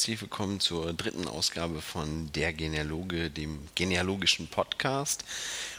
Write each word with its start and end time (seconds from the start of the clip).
herzlich 0.00 0.22
willkommen 0.22 0.60
zur 0.60 0.94
dritten 0.94 1.28
Ausgabe 1.28 1.82
von 1.82 2.32
Der 2.32 2.54
Genealoge, 2.54 3.28
dem 3.28 3.58
genealogischen 3.74 4.48
Podcast. 4.48 5.26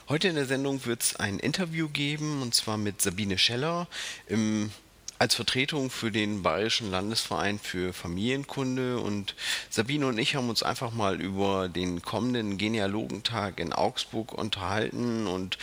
Heute 0.09 0.27
in 0.27 0.35
der 0.35 0.45
Sendung 0.45 0.85
wird 0.85 1.01
es 1.01 1.15
ein 1.15 1.39
Interview 1.39 1.89
geben 1.89 2.43
und 2.43 2.53
zwar 2.53 2.77
mit 2.77 3.01
Sabine 3.01 3.39
Scheller 3.39 3.87
im 4.27 4.69
als 5.17 5.33
Vertretung 5.33 5.89
für 5.89 6.11
den 6.11 6.43
Bayerischen 6.43 6.91
Landesverein 6.91 7.57
für 7.57 7.93
Familienkunde 7.93 8.99
und 8.99 9.33
Sabine 9.71 10.05
und 10.05 10.19
ich 10.19 10.35
haben 10.35 10.49
uns 10.49 10.61
einfach 10.61 10.91
mal 10.91 11.19
über 11.19 11.67
den 11.67 12.03
kommenden 12.03 12.59
Genealogentag 12.59 13.59
in 13.59 13.73
Augsburg 13.73 14.33
unterhalten 14.33 15.25
und 15.25 15.57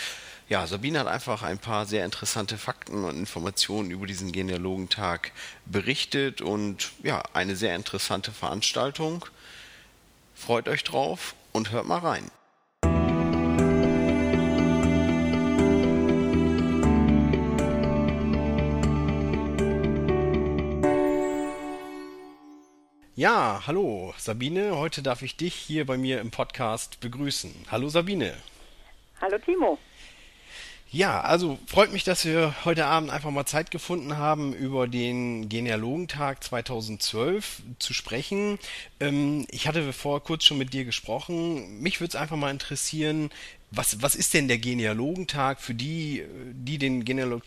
ja, 0.48 0.66
Sabine 0.66 1.00
hat 1.00 1.06
einfach 1.06 1.42
ein 1.42 1.58
paar 1.58 1.84
sehr 1.84 2.04
interessante 2.04 2.56
Fakten 2.56 3.04
und 3.04 3.16
Informationen 3.16 3.90
über 3.90 4.06
diesen 4.06 4.32
Genealogentag 4.32 5.32
berichtet 5.66 6.40
und 6.40 6.92
ja, 7.02 7.22
eine 7.34 7.54
sehr 7.54 7.76
interessante 7.76 8.32
Veranstaltung. 8.32 9.26
Freut 10.34 10.68
euch 10.68 10.84
drauf 10.84 11.34
und 11.52 11.70
hört 11.70 11.86
mal 11.86 11.98
rein. 11.98 12.30
Ja, 23.16 23.64
hallo 23.66 24.14
Sabine. 24.16 24.76
Heute 24.76 25.02
darf 25.02 25.22
ich 25.22 25.36
dich 25.36 25.54
hier 25.54 25.84
bei 25.84 25.98
mir 25.98 26.20
im 26.20 26.30
Podcast 26.30 27.00
begrüßen. 27.00 27.52
Hallo 27.70 27.88
Sabine. 27.88 28.32
Hallo 29.20 29.36
Timo. 29.38 29.76
Ja, 30.90 31.20
also 31.20 31.58
freut 31.66 31.92
mich, 31.92 32.04
dass 32.04 32.24
wir 32.24 32.54
heute 32.64 32.86
Abend 32.86 33.10
einfach 33.10 33.30
mal 33.30 33.44
Zeit 33.44 33.70
gefunden 33.70 34.16
haben, 34.16 34.54
über 34.54 34.88
den 34.88 35.50
Genealogentag 35.50 36.42
2012 36.42 37.62
zu 37.78 37.92
sprechen. 37.92 38.58
Ähm, 38.98 39.46
ich 39.50 39.68
hatte 39.68 39.92
vor 39.92 40.24
kurz 40.24 40.44
schon 40.44 40.56
mit 40.56 40.72
dir 40.72 40.86
gesprochen. 40.86 41.82
Mich 41.82 42.00
würde 42.00 42.08
es 42.08 42.16
einfach 42.16 42.36
mal 42.36 42.50
interessieren, 42.50 43.28
was, 43.70 44.00
was 44.00 44.14
ist 44.14 44.32
denn 44.32 44.48
der 44.48 44.56
Genealogentag 44.56 45.60
für 45.60 45.74
die, 45.74 46.24
die 46.52 46.78
den 46.78 47.04
Genealog 47.04 47.42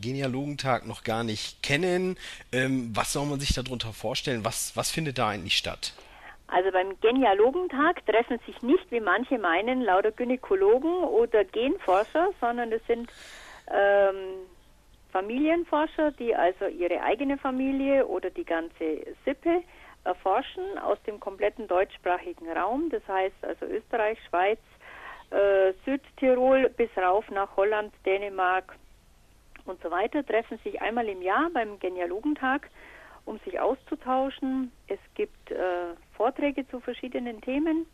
Genealogentag 0.00 0.86
noch 0.86 1.04
gar 1.04 1.24
nicht 1.24 1.62
kennen? 1.62 2.16
Ähm, 2.52 2.90
was 2.94 3.12
soll 3.12 3.26
man 3.26 3.38
sich 3.38 3.52
darunter 3.52 3.92
vorstellen? 3.92 4.46
Was, 4.46 4.74
was 4.76 4.90
findet 4.90 5.18
da 5.18 5.28
eigentlich 5.28 5.58
statt? 5.58 5.92
Also 6.52 6.70
beim 6.70 7.00
Genealogentag 7.00 8.04
treffen 8.04 8.38
sich 8.44 8.60
nicht, 8.60 8.90
wie 8.90 9.00
manche 9.00 9.38
meinen, 9.38 9.80
lauter 9.80 10.12
Gynäkologen 10.12 11.02
oder 11.04 11.44
Genforscher, 11.44 12.28
sondern 12.42 12.70
es 12.72 12.86
sind 12.86 13.10
ähm, 13.68 14.44
Familienforscher, 15.12 16.10
die 16.12 16.36
also 16.36 16.66
ihre 16.66 17.02
eigene 17.02 17.38
Familie 17.38 18.06
oder 18.06 18.28
die 18.28 18.44
ganze 18.44 19.06
Sippe 19.24 19.62
erforschen 20.04 20.78
aus 20.78 20.98
dem 21.06 21.20
kompletten 21.20 21.68
deutschsprachigen 21.68 22.50
Raum. 22.52 22.90
Das 22.90 23.06
heißt 23.08 23.42
also 23.42 23.64
Österreich, 23.64 24.18
Schweiz, 24.28 24.60
äh, 25.30 25.72
Südtirol 25.86 26.68
bis 26.68 26.90
rauf 26.98 27.30
nach 27.30 27.56
Holland, 27.56 27.94
Dänemark 28.04 28.76
und 29.64 29.80
so 29.82 29.90
weiter, 29.90 30.22
treffen 30.26 30.58
sich 30.64 30.82
einmal 30.82 31.08
im 31.08 31.22
Jahr 31.22 31.48
beim 31.54 31.78
Genealogentag, 31.78 32.68
um 33.24 33.38
sich 33.38 33.58
auszutauschen. 33.58 34.70
Es 34.86 35.00
gibt 35.14 35.50
äh, 35.50 35.94
Vorträge 36.16 36.66
zu 36.68 36.80
verschiedenen 36.80 37.40
Themen. 37.40 37.86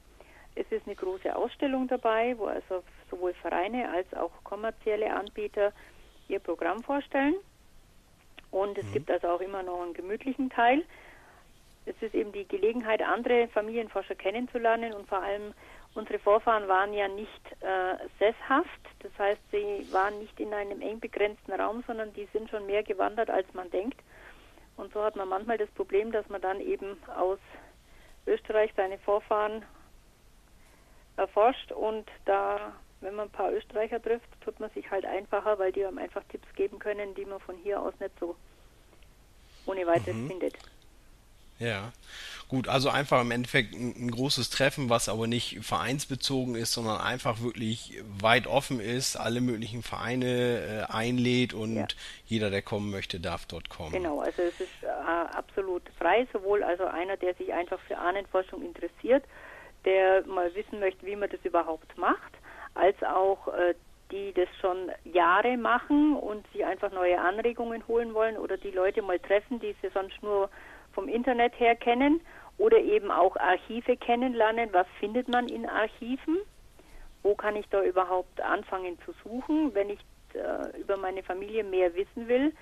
Es 0.55 0.67
ist 0.71 0.87
eine 0.87 0.97
große 0.97 1.34
Ausstellung 1.34 1.89
dabei, 1.89 2.37
wo 2.39 2.47
also 2.47 2.83
sowohl 3.11 3.34
Vereine 3.34 3.91
als 3.91 4.12
auch 4.15 4.33
kommerzielle 4.45 5.12
Anbieter 5.15 5.73
ihr 6.28 6.41
Programm 6.41 6.83
vorstellen. 6.83 7.34
Und 8.51 8.77
es 8.78 8.87
mhm. 8.87 8.93
gibt 8.93 9.11
also 9.11 9.28
auch 9.28 9.41
immer 9.41 9.62
noch 9.62 9.83
einen 9.83 9.95
gemütlichen 9.95 10.51
Teil. 10.51 10.84
Es 11.87 11.95
ist 12.01 12.15
eben 12.15 12.33
die 12.33 12.47
Gelegenheit, 12.47 13.03
andere 13.03 13.49
Familienforscher 13.49 14.15
kennenzulernen 14.15 14.93
und 14.93 15.09
vor 15.09 15.23
allem 15.23 15.55
Unsere 15.95 16.19
Vorfahren 16.19 16.69
waren 16.69 16.93
ja 16.93 17.09
nicht 17.09 17.45
äh, 17.61 17.97
sesshaft, 18.19 18.81
das 19.01 19.11
heißt, 19.19 19.41
sie 19.51 19.93
waren 19.93 20.19
nicht 20.21 20.39
in 20.39 20.55
einem 20.55 20.81
eng 20.81 21.01
begrenzten 21.01 21.53
Raum, 21.53 21.83
sondern 21.87 22.12
die 22.12 22.28
sind 22.33 22.51
schon 22.51 22.67
mehr 22.67 22.83
gewandert, 22.83 23.31
als 23.31 23.53
man 23.55 23.71
denkt. 23.71 23.99
Und 24.77 24.93
so 24.93 25.03
hat 25.03 25.17
man 25.17 25.28
manchmal 25.28 25.59
das 25.59 25.71
Problem, 25.71 26.12
dass 26.12 26.28
man 26.28 26.41
dann 26.41 26.61
eben 26.61 26.99
aus 27.17 27.41
Österreich 28.28 28.72
seine 28.77 28.99
Vorfahren 28.99 29.65
erforscht 31.16 31.72
und 31.72 32.09
da, 32.25 32.72
wenn 33.00 33.15
man 33.15 33.28
ein 33.28 33.33
paar 33.33 33.53
Österreicher 33.53 34.00
trifft, 34.00 34.28
tut 34.41 34.61
man 34.61 34.71
sich 34.71 34.91
halt 34.91 35.05
einfacher, 35.05 35.59
weil 35.59 35.72
die 35.72 35.84
einem 35.84 35.99
einfach 35.99 36.22
Tipps 36.25 36.53
geben 36.55 36.78
können, 36.78 37.15
die 37.15 37.25
man 37.25 37.41
von 37.41 37.56
hier 37.56 37.81
aus 37.81 37.94
nicht 37.99 38.19
so 38.21 38.37
ohne 39.66 39.87
weiteres 39.87 40.16
mhm. 40.16 40.28
findet. 40.28 40.55
Ja, 41.59 41.93
gut, 42.49 42.69
also 42.69 42.89
einfach 42.89 43.21
im 43.21 43.33
Endeffekt 43.33 43.75
ein, 43.75 43.95
ein, 43.99 44.11
großes 44.13 44.51
Treffen, 44.51 44.91
was 44.91 45.09
aber 45.09 45.27
nicht 45.27 45.59
vereinsbezogen 45.65 46.55
ist, 46.55 46.73
sondern 46.73 47.01
einfach 47.01 47.41
wirklich 47.41 48.01
weit 48.21 48.47
offen 48.47 48.79
ist, 48.79 49.17
alle 49.17 49.41
möglichen 49.41 49.83
Vereine 49.83 50.87
äh, 50.89 50.93
einlädt 50.93 51.55
und 51.55 51.75
ja. 51.75 51.87
jeder, 52.27 52.51
der 52.51 52.63
kommen 52.63 52.91
möchte, 52.91 53.19
darf 53.19 53.45
dort 53.47 53.69
kommen. 53.71 53.93
Genau, 53.93 54.21
also 54.21 54.43
es 54.43 54.61
ist 54.61 54.83
äh, 54.83 54.87
absolut 54.87 55.83
frei, 55.99 56.29
sowohl 56.33 56.63
also 56.63 56.85
einer, 56.85 57.17
der 57.17 57.35
sich 57.35 57.53
einfach 57.53 57.81
für 57.89 57.99
Ahnenforschung 57.99 58.63
interessiert, 58.63 59.25
der 59.85 60.25
mal 60.27 60.55
wissen 60.55 60.79
möchte, 60.79 61.05
wie 61.07 61.17
man 61.17 61.29
das 61.31 61.41
überhaupt 61.43 61.99
macht, 61.99 62.33
als 62.75 63.03
auch 63.03 63.49
äh, 63.49 63.75
die 64.13 64.33
das 64.33 64.49
schon 64.61 64.91
Jahre 65.05 65.57
machen 65.57 66.17
und 66.17 66.47
sich 66.53 66.65
einfach 66.65 66.93
neue 66.93 67.21
Anregungen 67.21 67.87
holen 67.89 68.15
wollen 68.15 68.37
oder 68.39 68.57
die 68.57 68.71
Leute 68.71 69.03
mal 69.03 69.19
treffen, 69.19 69.61
die 69.61 69.75
sie 69.83 69.91
sonst 69.93 70.23
nur 70.23 70.49
vom 70.98 71.09
Internet 71.09 71.53
her 71.60 71.76
kennen 71.76 72.20
oder 72.59 72.76
eben 72.78 73.12
auch 73.12 73.36
Archive 73.36 73.97
kennenlernen. 73.97 74.69
Was 74.72 74.88
findet 74.98 75.28
man 75.28 75.47
in 75.47 75.64
Archiven? 75.64 76.38
Wo 77.22 77.36
kann 77.36 77.54
ich 77.54 77.69
da 77.69 77.84
überhaupt 77.84 78.41
anfangen 78.41 78.98
zu 79.04 79.14
suchen, 79.22 79.72
wenn 79.76 79.91
ich 79.91 80.00
äh, 80.34 80.76
über 80.81 80.97
meine 80.97 81.22
Familie 81.22 81.62
mehr 81.62 81.94
wissen 81.94 82.26
will? 82.26 82.53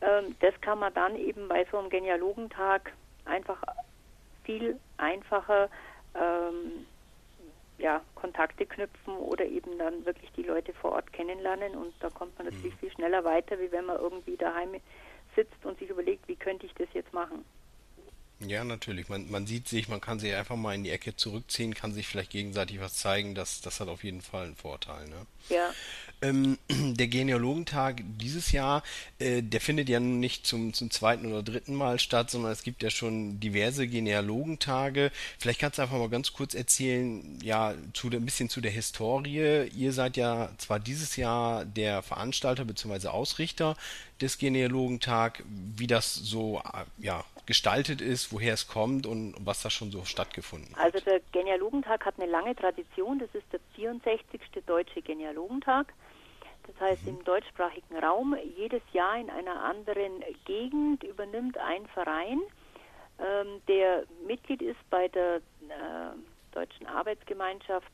Ähm, 0.00 0.34
das 0.40 0.58
kann 0.62 0.78
man 0.78 0.94
dann 0.94 1.16
eben 1.16 1.48
bei 1.48 1.66
so 1.70 1.76
einem 1.76 1.90
Genealogentag 1.90 2.94
einfach 3.26 3.62
viel 4.44 4.80
einfacher 4.96 5.68
ähm, 6.14 6.86
ja, 7.76 8.00
Kontakte 8.14 8.64
knüpfen 8.64 9.18
oder 9.18 9.44
eben 9.44 9.76
dann 9.76 10.06
wirklich 10.06 10.32
die 10.32 10.44
Leute 10.44 10.72
vor 10.72 10.92
Ort 10.92 11.12
kennenlernen 11.12 11.74
und 11.76 11.92
da 12.00 12.08
kommt 12.08 12.38
man 12.38 12.46
natürlich 12.46 12.72
mhm. 12.76 12.78
viel 12.78 12.92
schneller 12.92 13.22
weiter, 13.24 13.58
wie 13.58 13.70
wenn 13.70 13.84
man 13.84 14.00
irgendwie 14.00 14.38
daheim 14.38 14.76
sitzt 15.34 15.62
und 15.66 15.78
sich 15.78 15.90
überlegt, 15.90 16.26
wie 16.26 16.36
könnte 16.36 16.64
ich 16.64 16.72
das 16.72 16.88
jetzt 16.94 17.12
machen. 17.12 17.44
Ja, 18.40 18.64
natürlich. 18.64 19.08
Man, 19.08 19.30
man 19.30 19.46
sieht 19.46 19.66
sich, 19.66 19.88
man 19.88 20.00
kann 20.00 20.18
sich 20.18 20.34
einfach 20.34 20.56
mal 20.56 20.74
in 20.74 20.84
die 20.84 20.90
Ecke 20.90 21.16
zurückziehen, 21.16 21.74
kann 21.74 21.94
sich 21.94 22.06
vielleicht 22.06 22.30
gegenseitig 22.30 22.80
was 22.80 22.94
zeigen. 22.94 23.34
Das, 23.34 23.62
das 23.62 23.80
hat 23.80 23.88
auf 23.88 24.04
jeden 24.04 24.20
Fall 24.20 24.46
einen 24.46 24.56
Vorteil. 24.56 25.08
Ne? 25.08 25.26
Ja. 25.48 25.72
Ähm, 26.22 26.58
der 26.70 27.08
Genealogentag 27.08 28.02
dieses 28.20 28.52
Jahr, 28.52 28.82
äh, 29.18 29.42
der 29.42 29.60
findet 29.60 29.88
ja 29.88 30.00
nun 30.00 30.20
nicht 30.20 30.46
zum, 30.46 30.72
zum 30.72 30.90
zweiten 30.90 31.26
oder 31.26 31.42
dritten 31.42 31.74
Mal 31.74 31.98
statt, 31.98 32.30
sondern 32.30 32.52
es 32.52 32.62
gibt 32.62 32.82
ja 32.82 32.90
schon 32.90 33.38
diverse 33.40 33.86
Genealogentage. 33.86 35.10
Vielleicht 35.38 35.60
kannst 35.60 35.78
du 35.78 35.82
einfach 35.82 35.98
mal 35.98 36.08
ganz 36.08 36.32
kurz 36.32 36.54
erzählen, 36.54 37.38
ja, 37.42 37.74
zu 37.92 38.08
ein 38.08 38.24
bisschen 38.24 38.48
zu 38.48 38.60
der 38.60 38.70
Historie. 38.70 39.68
Ihr 39.68 39.92
seid 39.92 40.16
ja 40.16 40.50
zwar 40.58 40.80
dieses 40.80 41.16
Jahr 41.16 41.64
der 41.64 42.02
Veranstalter 42.02 42.64
bzw. 42.64 43.08
Ausrichter 43.08 43.76
des 44.20 44.38
Genealogentag, 44.38 45.42
wie 45.76 45.86
das 45.86 46.14
so 46.14 46.62
ja, 46.98 47.24
gestaltet 47.46 48.00
ist, 48.00 48.32
woher 48.32 48.54
es 48.54 48.66
kommt 48.66 49.06
und 49.06 49.34
was 49.38 49.62
da 49.62 49.70
schon 49.70 49.90
so 49.90 50.04
stattgefunden 50.04 50.74
hat. 50.74 50.94
Also 50.94 51.00
der 51.04 51.20
Genealogentag 51.32 52.04
hat 52.04 52.14
eine 52.18 52.30
lange 52.30 52.54
Tradition. 52.54 53.18
Das 53.18 53.28
ist 53.34 53.44
der 53.52 53.60
64. 53.76 54.40
Deutsche 54.66 55.02
Genealogentag. 55.02 55.92
Das 56.66 56.80
heißt, 56.80 57.06
im 57.06 57.22
deutschsprachigen 57.24 57.96
Raum 57.98 58.36
jedes 58.56 58.82
Jahr 58.92 59.18
in 59.18 59.30
einer 59.30 59.62
anderen 59.62 60.22
Gegend 60.44 61.04
übernimmt 61.04 61.56
ein 61.58 61.86
Verein, 61.88 62.40
ähm, 63.18 63.62
der 63.66 64.04
Mitglied 64.26 64.62
ist 64.62 64.78
bei 64.90 65.08
der 65.08 65.36
äh, 65.36 65.40
Deutschen 66.52 66.86
Arbeitsgemeinschaft 66.86 67.90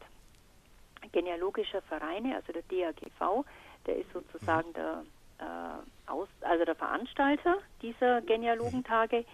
Genealogischer 1.13 1.83
Vereine, 1.83 2.37
also 2.37 2.53
der 2.53 2.63
DAGV. 2.63 3.45
Der 3.87 3.97
ist 3.97 4.13
sozusagen 4.13 4.69
mhm. 4.71 4.75
der, 4.75 5.05
äh, 5.39 6.11
Aus, 6.11 6.29
also 6.41 6.65
der 6.65 6.75
Veranstalter 6.75 7.59
dieser 7.83 8.21
Genealogentage. 8.23 9.25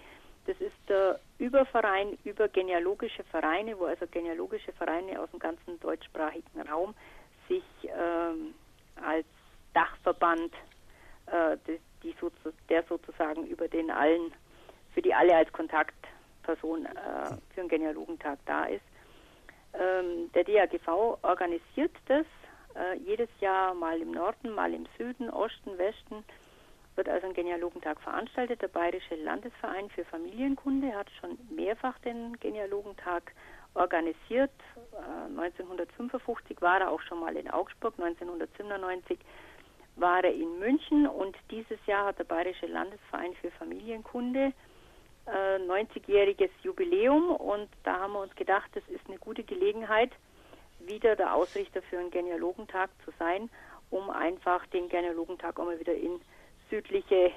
Das 0.47 0.59
ist 0.61 0.77
der 0.89 1.21
Überverein 1.39 2.17
über 2.25 2.49
genealogische 2.49 3.23
Vereine, 3.25 3.79
wo 3.79 3.85
also 3.85 4.07
genealogische 4.11 4.73
Vereine 4.73 5.21
aus 5.21 5.31
dem 5.31 5.39
ganzen 5.39 5.79
deutschsprachigen 5.81 6.63
Raum 6.63 6.95
sich 7.49 7.65
ähm, 7.85 8.55
als 9.05 9.27
Dachverband, 9.75 10.53
äh, 11.27 11.57
die, 11.67 11.81
die 12.03 12.15
so, 12.21 12.31
der 12.69 12.83
sozusagen 12.85 13.47
über 13.47 13.69
den 13.69 13.91
allen, 13.91 14.33
für 14.95 15.03
die 15.03 15.15
alle 15.15 15.37
als 15.37 15.53
Kontaktperson 15.53 16.87
äh, 16.87 16.91
für 17.55 17.61
den 17.61 17.69
Genealogentag 17.69 18.39
da 18.47 18.65
ist. 18.65 18.85
Ähm, 19.75 20.31
der 20.33 20.45
DAGV 20.45 21.19
organisiert 21.23 21.95
das 22.07 22.27
äh, 22.75 22.97
jedes 23.05 23.29
Jahr 23.41 23.75
mal 23.75 24.01
im 24.01 24.13
Norden, 24.13 24.51
mal 24.55 24.73
im 24.73 24.87
Süden, 24.97 25.31
Osten, 25.31 25.77
Westen 25.79 26.25
wird 26.99 27.09
also 27.09 27.29
ein 27.29 27.33
Genealogentag 27.33 28.01
veranstaltet. 28.01 28.61
Der 28.61 28.69
Bayerische 28.69 29.15
Landesverein 29.15 29.89
für 29.91 30.05
Familienkunde 30.05 30.95
hat 30.95 31.09
schon 31.21 31.39
mehrfach 31.49 31.99
den 32.01 32.39
Genealogentag 32.41 33.33
organisiert. 33.75 34.53
Äh, 34.93 35.31
1955 35.31 36.61
war 36.61 36.81
er 36.81 36.91
auch 36.91 37.01
schon 37.03 37.21
mal 37.21 37.37
in 37.37 37.51
Augsburg, 37.51 37.95
1997 37.99 39.19
war 39.97 40.23
er 40.23 40.33
in 40.33 40.59
München 40.59 41.07
und 41.07 41.37
dieses 41.51 41.79
Jahr 41.87 42.07
hat 42.07 42.19
der 42.19 42.25
Bayerische 42.25 42.67
Landesverein 42.67 43.35
für 43.41 43.51
Familienkunde 43.53 44.53
äh, 45.27 45.59
90-jähriges 45.59 46.51
Jubiläum 46.63 47.31
und 47.31 47.69
da 47.85 48.01
haben 48.01 48.13
wir 48.13 48.21
uns 48.21 48.35
gedacht, 48.35 48.71
das 48.75 48.85
ist 48.89 49.07
eine 49.09 49.19
gute 49.19 49.43
Gelegenheit, 49.43 50.11
wieder 50.81 51.17
der 51.17 51.35
Ausrichter 51.35 51.83
für 51.83 51.99
einen 51.99 52.11
Genealogentag 52.11 52.91
zu 53.05 53.11
sein, 53.19 53.51
um 53.91 54.11
einfach 54.11 54.67
den 54.69 54.89
Genealogentag 54.89 55.59
auch 55.59 55.65
mal 55.65 55.79
wieder 55.79 55.95
in 55.95 56.21
südliche 56.71 57.33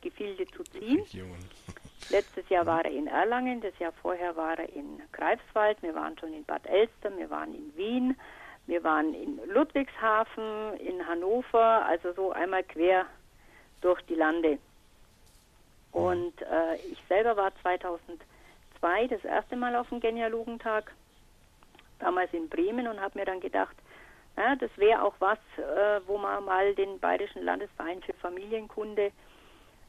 Gefilde 0.00 0.46
zu 0.46 0.62
ziehen. 0.64 1.04
Letztes 2.10 2.48
Jahr 2.48 2.66
war 2.66 2.84
er 2.84 2.90
in 2.90 3.06
Erlangen, 3.06 3.60
das 3.60 3.78
Jahr 3.78 3.92
vorher 3.92 4.36
war 4.36 4.58
er 4.58 4.68
in 4.68 5.00
Greifswald, 5.12 5.82
wir 5.82 5.94
waren 5.94 6.18
schon 6.18 6.32
in 6.32 6.44
Bad 6.44 6.66
Elster, 6.66 7.16
wir 7.16 7.30
waren 7.30 7.54
in 7.54 7.76
Wien, 7.76 8.16
wir 8.66 8.84
waren 8.84 9.14
in 9.14 9.40
Ludwigshafen, 9.46 10.74
in 10.78 11.06
Hannover, 11.06 11.84
also 11.86 12.12
so 12.12 12.32
einmal 12.32 12.62
quer 12.64 13.06
durch 13.80 14.00
die 14.02 14.14
Lande. 14.14 14.58
Und 15.92 16.40
äh, 16.42 16.76
ich 16.90 16.98
selber 17.08 17.36
war 17.36 17.52
2002 17.62 19.08
das 19.08 19.24
erste 19.24 19.56
Mal 19.56 19.76
auf 19.76 19.88
dem 19.88 20.00
Genealogentag, 20.00 20.92
damals 21.98 22.32
in 22.32 22.48
Bremen 22.48 22.88
und 22.88 23.00
habe 23.00 23.18
mir 23.18 23.24
dann 23.24 23.40
gedacht, 23.40 23.76
ja, 24.36 24.56
das 24.56 24.70
wäre 24.76 25.02
auch 25.02 25.14
was, 25.18 25.38
äh, 25.58 26.00
wo 26.06 26.18
man 26.18 26.44
mal 26.44 26.74
den 26.74 26.98
Bayerischen 26.98 27.44
Landesverein 27.44 28.02
für 28.02 28.14
Familienkunde 28.14 29.12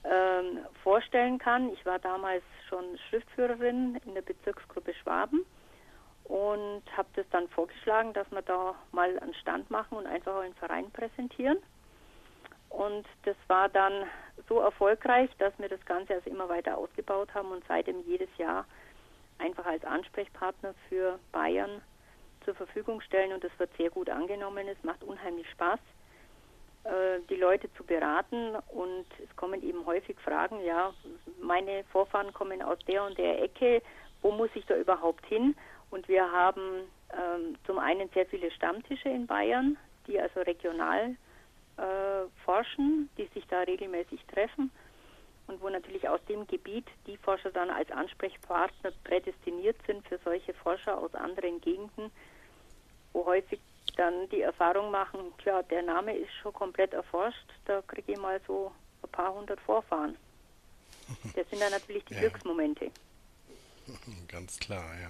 ähm, 0.04 0.60
vorstellen 0.84 1.38
kann. 1.38 1.70
Ich 1.74 1.86
war 1.86 2.00
damals 2.00 2.44
schon 2.68 2.98
Schriftführerin 3.10 4.00
in 4.06 4.14
der 4.14 4.22
Bezirksgruppe 4.22 4.94
Schwaben 4.96 5.46
und 6.26 6.84
habe 6.96 7.10
das 7.16 7.26
dann 7.32 7.48
vorgeschlagen, 7.50 8.14
dass 8.14 8.30
wir 8.32 8.42
da 8.42 8.76
mal 8.92 9.18
einen 9.20 9.34
Stand 9.36 9.70
machen 9.70 9.98
und 9.98 10.08
einfach 10.08 10.38
einen 10.42 10.56
Verein 10.56 10.90
präsentieren. 10.92 11.58
Und 12.70 13.06
das 13.24 13.36
war 13.48 13.70
dann 13.70 14.06
so 14.50 14.60
erfolgreich, 14.60 15.30
dass 15.38 15.54
wir 15.60 15.70
das 15.70 15.84
Ganze 15.86 16.16
also 16.16 16.30
immer 16.30 16.50
weiter 16.50 16.78
ausgebaut 16.78 17.34
haben 17.34 17.52
und 17.52 17.64
seitdem 17.68 18.02
jedes 18.08 18.30
Jahr 18.38 18.66
einfach 19.38 19.66
als 19.66 19.84
Ansprechpartner 19.86 20.74
für 20.90 21.20
Bayern 21.32 21.82
zur 22.44 22.56
Verfügung 22.56 23.00
stellen 23.02 23.34
und 23.34 23.44
das 23.44 23.52
wird 23.58 23.70
sehr 23.78 23.90
gut 23.90 24.10
angenommen. 24.10 24.68
Es 24.68 24.84
macht 24.84 25.04
unheimlich 25.04 25.50
Spaß, 25.52 25.80
die 27.30 27.36
Leute 27.36 27.72
zu 27.76 27.84
beraten 27.86 28.56
und 28.70 29.06
es 29.24 29.36
kommen 29.38 29.64
eben 29.64 29.86
häufig 29.86 30.18
Fragen, 30.20 30.64
ja, 30.66 30.94
meine 31.42 31.86
Vorfahren 31.86 32.34
kommen 32.34 32.62
aus 32.62 32.78
der 32.88 33.06
und 33.06 33.18
der 33.18 33.42
Ecke, 33.42 33.82
wo 34.22 34.32
muss 34.32 34.50
ich 34.54 34.66
da 34.66 34.76
überhaupt 34.76 35.26
hin? 35.28 35.56
Und 35.92 36.08
wir 36.08 36.30
haben 36.32 36.82
ähm, 37.14 37.56
zum 37.66 37.80
einen 37.80 38.10
sehr 38.10 38.26
viele 38.26 38.52
Stammtische 38.52 39.10
in 39.10 39.28
Bayern, 39.28 39.78
die 40.08 40.20
also 40.20 40.42
regional 40.42 41.16
äh, 41.78 42.28
forschen, 42.44 43.10
die 43.18 43.28
sich 43.34 43.46
da 43.48 43.62
regelmäßig 43.62 44.26
treffen 44.26 44.72
und 45.48 45.62
wo 45.62 45.70
natürlich 45.70 46.08
aus 46.08 46.24
dem 46.26 46.48
Gebiet 46.48 46.86
die 47.08 47.18
Forscher 47.18 47.52
dann 47.52 47.70
als 47.70 47.92
Ansprechpartner 47.92 48.92
prädestiniert 49.04 49.78
sind 49.86 50.08
für 50.08 50.20
solche 50.24 50.54
Forscher 50.54 50.98
aus 50.98 51.14
anderen 51.16 51.62
Gegenden, 51.62 52.12
wo 53.12 53.26
häufig 53.26 53.60
dann 53.96 54.30
die 54.30 54.42
Erfahrung 54.42 54.92
machen, 54.92 55.20
klar, 55.38 55.64
der 55.64 55.84
Name 55.84 56.16
ist 56.16 56.32
schon 56.42 56.54
komplett 56.54 56.94
erforscht, 56.94 57.48
da 57.66 57.82
kriege 57.82 58.14
ich 58.14 58.18
mal 58.18 58.40
so 58.48 58.72
ein 59.02 59.10
paar 59.10 59.34
hundert 59.34 59.60
Vorfahren. 59.62 60.18
Das 61.36 61.50
sind 61.50 61.62
dann 61.62 61.72
natürlich 61.72 62.06
die 62.06 62.14
ja. 62.14 62.22
Glücksmomente. 62.22 62.90
Ganz 64.28 64.60
klar, 64.60 64.86
ja. 65.02 65.10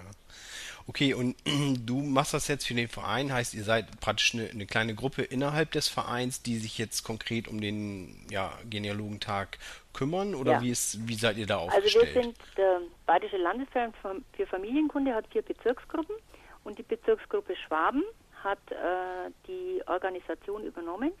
Okay, 0.86 1.14
und 1.14 1.36
du 1.86 2.00
machst 2.02 2.34
das 2.34 2.48
jetzt 2.48 2.66
für 2.66 2.74
den 2.74 2.88
Verein, 2.88 3.32
heißt, 3.32 3.54
ihr 3.54 3.64
seid 3.64 4.00
praktisch 4.00 4.34
eine, 4.34 4.50
eine, 4.50 4.66
kleine 4.66 4.94
Gruppe 4.94 5.22
innerhalb 5.22 5.70
des 5.72 5.88
Vereins, 5.88 6.42
die 6.42 6.58
sich 6.58 6.78
jetzt 6.78 7.04
konkret 7.04 7.48
um 7.48 7.60
den 7.60 8.26
ja, 8.30 8.52
Genealogentag 8.68 9.58
kümmern 9.92 10.34
oder 10.34 10.52
ja. 10.52 10.62
wie, 10.62 10.70
ist, 10.70 11.08
wie 11.08 11.14
seid 11.14 11.36
ihr 11.36 11.46
da 11.46 11.58
aufgestellt? 11.58 11.96
Also 11.96 12.14
wir 12.14 12.22
sind, 12.22 12.36
der 12.56 12.80
Bayerische 13.06 13.36
Landesverein 13.36 13.94
für 14.32 14.46
Familienkunde 14.46 15.14
hat 15.14 15.26
vier 15.28 15.42
Bezirksgruppen 15.42 16.16
und 16.64 16.78
die 16.78 16.82
Bezirksgruppe 16.82 17.54
Schwaben 17.56 18.02
hat 18.44 18.58
äh, 18.70 19.30
die 19.48 19.82
Organisation 19.86 20.64
übernommen. 20.64 21.12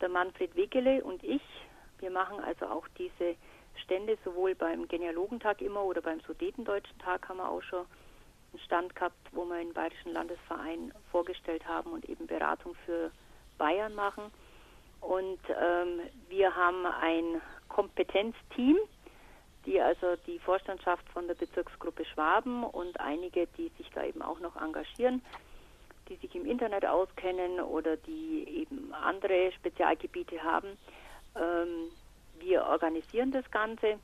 Der 0.00 0.08
Manfred 0.08 0.54
Wegele 0.54 1.02
und 1.02 1.24
ich, 1.24 1.42
wir 1.98 2.10
machen 2.10 2.38
also 2.40 2.66
auch 2.66 2.86
diese 2.98 3.34
Stände 3.82 4.16
sowohl 4.24 4.54
beim 4.54 4.86
Genealogentag 4.86 5.60
immer 5.60 5.82
oder 5.84 6.00
beim 6.00 6.20
Sudetendeutschen 6.20 6.98
Tag 6.98 7.28
haben 7.28 7.38
wir 7.38 7.48
auch 7.48 7.62
schon 7.62 7.86
einen 8.52 8.60
Stand 8.60 8.94
gehabt, 8.94 9.16
wo 9.32 9.44
wir 9.44 9.58
den 9.58 9.72
Bayerischen 9.72 10.12
Landesverein 10.12 10.92
vorgestellt 11.10 11.66
haben 11.66 11.92
und 11.92 12.08
eben 12.08 12.26
Beratung 12.26 12.74
für 12.86 13.10
Bayern 13.56 13.94
machen. 13.94 14.24
Und 15.00 15.40
ähm, 15.48 16.00
wir 16.28 16.54
haben 16.54 16.86
ein 16.86 17.40
Kompetenzteam, 17.68 18.78
die 19.66 19.80
also 19.80 20.16
die 20.26 20.38
Vorstandschaft 20.40 21.06
von 21.10 21.26
der 21.26 21.34
Bezirksgruppe 21.34 22.04
Schwaben 22.04 22.64
und 22.64 22.98
einige, 23.00 23.46
die 23.58 23.70
sich 23.76 23.90
da 23.94 24.04
eben 24.04 24.22
auch 24.22 24.40
noch 24.40 24.56
engagieren, 24.56 25.22
die 26.08 26.16
sich 26.16 26.34
im 26.34 26.46
Internet 26.46 26.86
auskennen 26.86 27.60
oder 27.60 27.96
die 27.96 28.46
eben 28.48 28.92
andere 28.94 29.52
Spezialgebiete 29.52 30.42
haben. 30.42 30.76
Ähm, 31.36 31.90
wir 32.40 32.64
organisieren 32.64 33.32
das 33.32 33.50
Ganze. 33.50 33.98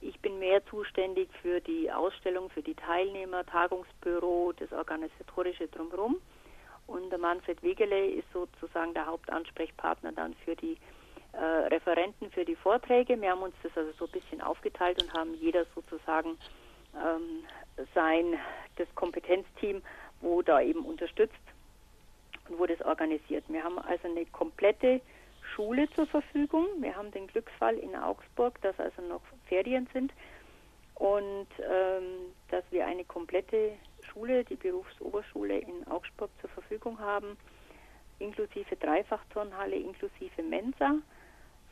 Ich 0.00 0.20
bin 0.20 0.38
mehr 0.38 0.64
zuständig 0.66 1.28
für 1.42 1.60
die 1.60 1.90
Ausstellung, 1.90 2.50
für 2.50 2.62
die 2.62 2.74
Teilnehmer, 2.74 3.44
Tagungsbüro, 3.44 4.52
das 4.52 4.72
organisatorische 4.72 5.66
drumherum. 5.68 6.20
Und 6.86 7.10
der 7.10 7.18
Manfred 7.18 7.62
Wegele 7.62 8.06
ist 8.06 8.32
sozusagen 8.32 8.94
der 8.94 9.06
Hauptansprechpartner 9.06 10.12
dann 10.12 10.34
für 10.44 10.56
die 10.56 10.78
äh, 11.32 11.44
Referenten 11.44 12.30
für 12.30 12.44
die 12.44 12.56
Vorträge. 12.56 13.20
Wir 13.20 13.30
haben 13.30 13.42
uns 13.42 13.54
das 13.62 13.76
also 13.76 13.92
so 13.98 14.06
ein 14.06 14.12
bisschen 14.12 14.40
aufgeteilt 14.40 15.02
und 15.02 15.12
haben 15.12 15.34
jeder 15.34 15.66
sozusagen 15.74 16.38
ähm, 16.96 17.44
sein 17.94 18.38
das 18.76 18.88
Kompetenzteam, 18.94 19.82
wo 20.20 20.42
da 20.42 20.60
eben 20.60 20.84
unterstützt 20.84 21.34
und 22.48 22.58
wo 22.58 22.66
das 22.66 22.80
organisiert. 22.82 23.44
Wir 23.48 23.62
haben 23.62 23.78
also 23.78 24.08
eine 24.08 24.26
komplette 24.26 25.00
Schule 25.54 25.88
zur 25.90 26.06
Verfügung. 26.06 26.66
Wir 26.80 26.94
haben 26.94 27.10
den 27.10 27.26
Glücksfall 27.26 27.76
in 27.78 27.94
Augsburg, 27.96 28.60
dass 28.62 28.78
also 28.78 29.02
noch 29.02 29.22
Ferien 29.48 29.88
sind 29.92 30.12
und 30.94 31.46
ähm, 31.58 32.34
dass 32.50 32.64
wir 32.70 32.86
eine 32.86 33.04
komplette 33.04 33.72
Schule, 34.12 34.44
die 34.44 34.56
Berufsoberschule 34.56 35.58
in 35.58 35.86
Augsburg 35.86 36.30
zur 36.40 36.50
Verfügung 36.50 36.98
haben, 36.98 37.36
inklusive 38.18 38.76
Dreifachturnhalle, 38.76 39.76
inklusive 39.76 40.42
Mensa, 40.42 40.96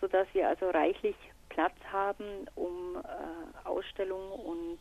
sodass 0.01 0.29
wir 0.33 0.49
also 0.49 0.71
reichlich 0.71 1.17
Platz 1.49 1.75
haben, 1.91 2.47
um 2.55 2.97
äh, 2.97 3.69
Ausstellungen 3.69 4.33
und 4.33 4.79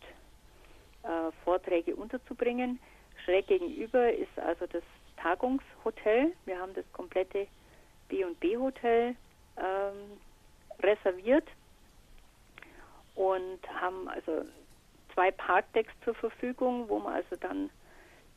äh, 1.04 1.32
Vorträge 1.44 1.96
unterzubringen. 1.96 2.80
Schräg 3.26 3.48
gegenüber 3.48 4.14
ist 4.14 4.38
also 4.38 4.68
das 4.68 4.84
Tagungshotel. 5.18 6.34
Wir 6.46 6.60
haben 6.60 6.74
das 6.76 6.86
komplette 6.94 7.48
B&B 8.08 8.58
Hotel 8.58 9.16
ähm, 9.58 10.20
reserviert 10.80 11.48
und 13.16 13.60
haben 13.82 14.08
also 14.08 14.46
zwei 15.14 15.32
Parkdecks 15.32 15.94
zur 16.04 16.14
Verfügung, 16.14 16.88
wo 16.88 17.00
man 17.00 17.16
also 17.16 17.36
dann 17.40 17.70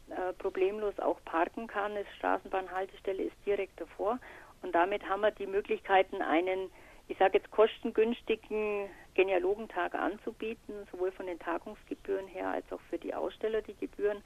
äh, 0.09 0.33
problemlos 0.39 0.99
auch 0.99 1.23
parken 1.25 1.67
kann. 1.67 1.95
Die 1.95 2.17
Straßenbahnhaltestelle 2.17 3.25
ist 3.25 3.37
direkt 3.45 3.79
davor 3.81 4.19
und 4.63 4.75
damit 4.75 5.07
haben 5.09 5.21
wir 5.21 5.33
die 5.33 5.47
Möglichkeiten, 5.47 6.23
einen, 6.23 6.71
ich 7.09 7.19
sage 7.19 7.39
jetzt 7.39 7.51
kostengünstigen 7.51 8.89
Genealogentag 9.15 9.95
anzubieten, 9.95 10.87
sowohl 10.93 11.13
von 11.13 11.27
den 11.27 11.39
Tagungsgebühren 11.39 12.27
her 12.29 12.49
als 12.49 12.65
auch 12.73 12.81
für 12.89 12.99
die 12.99 13.15
Aussteller 13.15 13.63
die 13.63 13.75
Gebühren, 13.75 14.23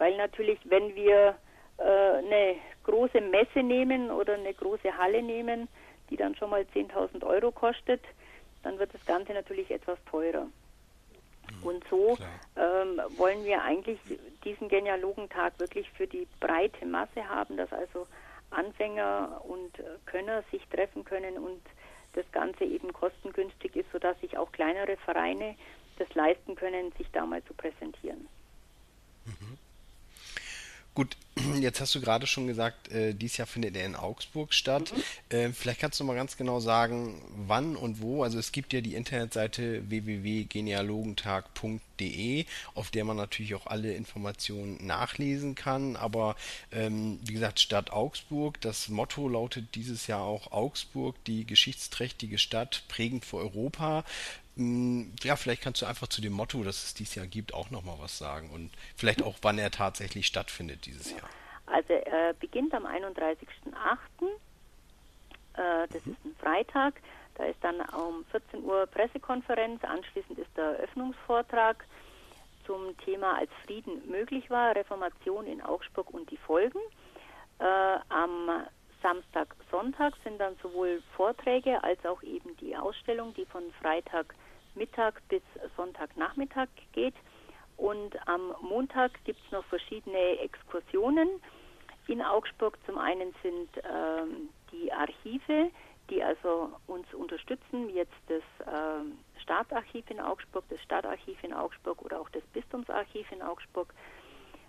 weil 0.00 0.16
natürlich, 0.16 0.58
wenn 0.64 0.94
wir 0.94 1.36
äh, 1.76 1.82
eine 1.82 2.56
große 2.84 3.20
Messe 3.20 3.62
nehmen 3.62 4.10
oder 4.10 4.32
eine 4.34 4.54
große 4.54 4.96
Halle 4.96 5.22
nehmen, 5.22 5.68
die 6.08 6.16
dann 6.16 6.34
schon 6.34 6.48
mal 6.48 6.62
10.000 6.74 7.22
Euro 7.22 7.52
kostet, 7.52 8.00
dann 8.62 8.78
wird 8.78 8.94
das 8.94 9.04
Ganze 9.04 9.34
natürlich 9.34 9.70
etwas 9.70 9.98
teurer. 10.10 10.44
Mhm, 10.44 11.62
Und 11.62 11.84
so 11.90 12.16
ähm, 12.56 12.98
wollen 13.18 13.44
wir 13.44 13.62
eigentlich 13.62 14.00
diesen 14.42 14.68
Genealogentag 14.68 15.58
wirklich 15.58 15.90
für 15.90 16.06
die 16.06 16.26
breite 16.40 16.86
Masse 16.86 17.28
haben, 17.28 17.58
dass 17.58 17.70
also 17.70 18.06
Anfänger 18.50 19.42
und 19.44 19.70
Könner 20.06 20.42
sich 20.50 20.66
treffen 20.68 21.04
können 21.04 21.36
und 21.36 21.60
das 22.14 22.24
Ganze 22.32 22.64
eben 22.64 22.90
kostengünstig 22.94 23.76
ist, 23.76 23.92
sodass 23.92 24.18
sich 24.20 24.38
auch 24.38 24.50
kleinere 24.50 24.96
Vereine 24.96 25.56
das 25.98 26.12
leisten 26.14 26.54
können, 26.54 26.90
sich 26.96 27.10
da 27.12 27.26
mal 27.26 27.44
zu 27.44 27.52
präsentieren. 27.52 28.26
Mhm. 29.26 29.58
Gut, 31.00 31.16
jetzt 31.62 31.80
hast 31.80 31.94
du 31.94 32.02
gerade 32.02 32.26
schon 32.26 32.46
gesagt, 32.46 32.92
äh, 32.92 33.14
dieses 33.14 33.38
Jahr 33.38 33.46
findet 33.46 33.74
er 33.74 33.86
in 33.86 33.96
Augsburg 33.96 34.52
statt. 34.52 34.92
Mhm. 34.94 35.00
Äh, 35.34 35.50
vielleicht 35.54 35.80
kannst 35.80 35.98
du 35.98 36.04
mal 36.04 36.14
ganz 36.14 36.36
genau 36.36 36.60
sagen, 36.60 37.22
wann 37.46 37.74
und 37.74 38.02
wo. 38.02 38.22
Also 38.22 38.38
es 38.38 38.52
gibt 38.52 38.74
ja 38.74 38.82
die 38.82 38.94
Internetseite 38.94 39.88
www.genealogentag.de, 39.88 42.44
auf 42.74 42.90
der 42.90 43.06
man 43.06 43.16
natürlich 43.16 43.54
auch 43.54 43.66
alle 43.66 43.94
Informationen 43.94 44.76
nachlesen 44.86 45.54
kann. 45.54 45.96
Aber 45.96 46.36
ähm, 46.70 47.18
wie 47.24 47.32
gesagt, 47.32 47.60
Stadt 47.60 47.94
Augsburg. 47.94 48.60
Das 48.60 48.90
Motto 48.90 49.26
lautet 49.26 49.74
dieses 49.76 50.06
Jahr 50.06 50.20
auch 50.20 50.52
Augsburg, 50.52 51.16
die 51.24 51.46
geschichtsträchtige 51.46 52.36
Stadt, 52.36 52.82
prägend 52.88 53.24
für 53.24 53.38
Europa. 53.38 54.04
Hm, 54.56 55.12
ja, 55.22 55.36
vielleicht 55.36 55.62
kannst 55.62 55.82
du 55.82 55.86
einfach 55.86 56.08
zu 56.08 56.20
dem 56.20 56.32
Motto, 56.32 56.62
das 56.64 56.84
es 56.84 56.94
dieses 56.94 57.14
Jahr 57.14 57.26
gibt, 57.26 57.54
auch 57.54 57.70
nochmal 57.70 57.96
was 57.98 58.18
sagen 58.18 58.50
und 58.50 58.70
vielleicht 58.96 59.22
auch, 59.22 59.36
wann 59.42 59.58
er 59.58 59.70
tatsächlich 59.70 60.26
stattfindet 60.26 60.86
dieses 60.86 61.12
Jahr. 61.12 61.28
Also 61.66 61.92
er 61.92 62.34
beginnt 62.34 62.74
am 62.74 62.84
31.08. 62.84 63.36
Äh, 65.54 65.88
das 65.88 66.04
mhm. 66.04 66.12
ist 66.12 66.24
ein 66.24 66.36
Freitag. 66.40 66.94
Da 67.36 67.44
ist 67.44 67.62
dann 67.62 67.80
um 67.80 68.24
14 68.32 68.64
Uhr 68.64 68.86
Pressekonferenz. 68.86 69.82
Anschließend 69.84 70.38
ist 70.38 70.50
der 70.56 70.78
Eröffnungsvortrag 70.78 71.84
zum 72.66 72.96
Thema 72.98 73.38
Als 73.38 73.50
Frieden 73.64 74.08
möglich 74.10 74.50
war, 74.50 74.74
Reformation 74.74 75.46
in 75.46 75.62
Augsburg 75.62 76.10
und 76.12 76.30
die 76.30 76.36
Folgen. 76.36 76.78
Äh, 77.58 77.64
am 78.08 78.66
Samstag, 79.02 79.54
Sonntag 79.70 80.14
sind 80.24 80.38
dann 80.38 80.56
sowohl 80.62 81.02
Vorträge 81.16 81.82
als 81.82 82.04
auch 82.04 82.22
eben 82.22 82.56
die 82.58 82.76
Ausstellung, 82.76 83.34
die 83.34 83.46
von 83.46 83.62
Freitagmittag 83.80 85.14
bis 85.28 85.42
Sonntagnachmittag 85.76 86.68
geht. 86.92 87.14
Und 87.76 88.16
am 88.28 88.54
Montag 88.60 89.12
gibt 89.24 89.40
es 89.44 89.52
noch 89.52 89.64
verschiedene 89.64 90.38
Exkursionen 90.40 91.28
in 92.08 92.20
Augsburg. 92.20 92.76
Zum 92.84 92.98
einen 92.98 93.34
sind 93.42 93.68
ähm, 93.76 94.48
die 94.72 94.92
Archive, 94.92 95.70
die 96.10 96.22
also 96.22 96.72
uns 96.86 97.12
unterstützen, 97.14 97.88
jetzt 97.94 98.12
das 98.28 98.42
ähm, 98.66 99.18
Staatsarchiv 99.42 100.10
in 100.10 100.20
Augsburg, 100.20 100.64
das 100.68 100.80
Stadtarchiv 100.82 101.42
in 101.42 101.54
Augsburg 101.54 102.02
oder 102.02 102.20
auch 102.20 102.28
das 102.30 102.42
Bistumsarchiv 102.52 103.30
in 103.32 103.40
Augsburg. 103.42 103.94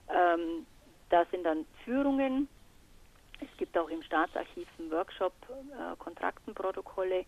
Ähm, 0.10 0.66
da 1.10 1.26
sind 1.32 1.44
dann 1.44 1.66
Führungen 1.84 2.48
es 3.42 3.58
gibt 3.58 3.78
auch 3.78 3.90
im 3.90 4.02
Staatsarchiv 4.04 4.68
einen 4.80 4.92
Workshop, 4.92 5.34
äh, 5.50 5.96
Kontraktenprotokolle. 5.98 7.26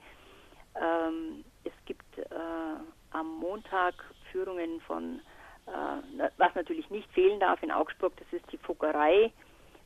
Ähm, 0.75 1.43
es 1.63 1.73
gibt 1.85 2.17
äh, 2.17 2.25
am 3.11 3.35
Montag 3.39 3.93
Führungen 4.31 4.81
von, 4.81 5.21
äh, 5.67 6.29
was 6.37 6.55
natürlich 6.55 6.89
nicht 6.89 7.11
fehlen 7.11 7.39
darf 7.39 7.61
in 7.61 7.71
Augsburg, 7.71 8.13
das 8.17 8.27
ist 8.31 8.51
die 8.51 8.57
Fuggerei. 8.57 9.31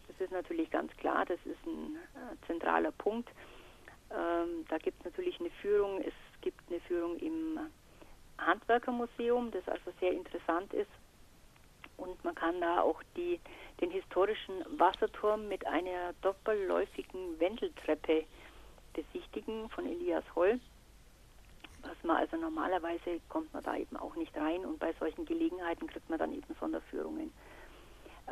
Das 0.08 0.22
ist 0.22 0.32
natürlich 0.32 0.72
ganz 0.72 0.96
klar, 0.98 1.26
das 1.26 1.40
ist 1.46 1.66
ein 1.66 1.96
äh, 1.96 2.46
zentraler 2.48 2.92
Punkt. 2.92 3.30
Ähm, 4.10 4.66
da 4.70 4.78
gibt 4.78 5.00
es 5.00 5.06
natürlich 5.06 5.40
eine 5.40 5.50
Führung. 5.62 6.02
Es 6.02 6.14
gibt 6.42 6.62
eine 6.70 6.80
Führung 6.82 7.18
im 7.18 7.60
Handwerkermuseum, 8.38 9.52
das 9.52 9.68
also 9.68 9.92
sehr 10.00 10.14
interessant 10.14 10.74
ist. 10.74 10.90
Und 11.98 12.24
man 12.24 12.36
kann 12.36 12.62
da 12.62 12.82
auch 12.82 13.02
die 13.16 13.40
den 13.82 13.92
historischen 13.92 14.66
Wasserturm 14.78 15.48
mit 15.48 15.66
einer 15.68 16.14
doppelläufigen 16.22 17.40
Wendeltreppe 17.40 18.26
besichtigen 18.94 19.70
von 19.70 19.86
Elias 19.86 20.24
Holl. 20.36 20.60
Was 21.84 22.04
man 22.04 22.18
also 22.18 22.38
normalerweise 22.38 23.22
kommt 23.30 23.54
man 23.54 23.64
da 23.64 23.76
eben 23.76 23.98
auch 23.98 24.16
nicht 24.16 24.36
rein 24.36 24.66
und 24.66 24.80
bei 24.80 24.94
solchen 25.00 25.26
Gelegenheiten 25.26 25.88
kriegt 25.88 26.10
man 26.10 26.20
dann 26.20 26.34
eben 26.34 26.56
Sonderführungen. 26.60 27.32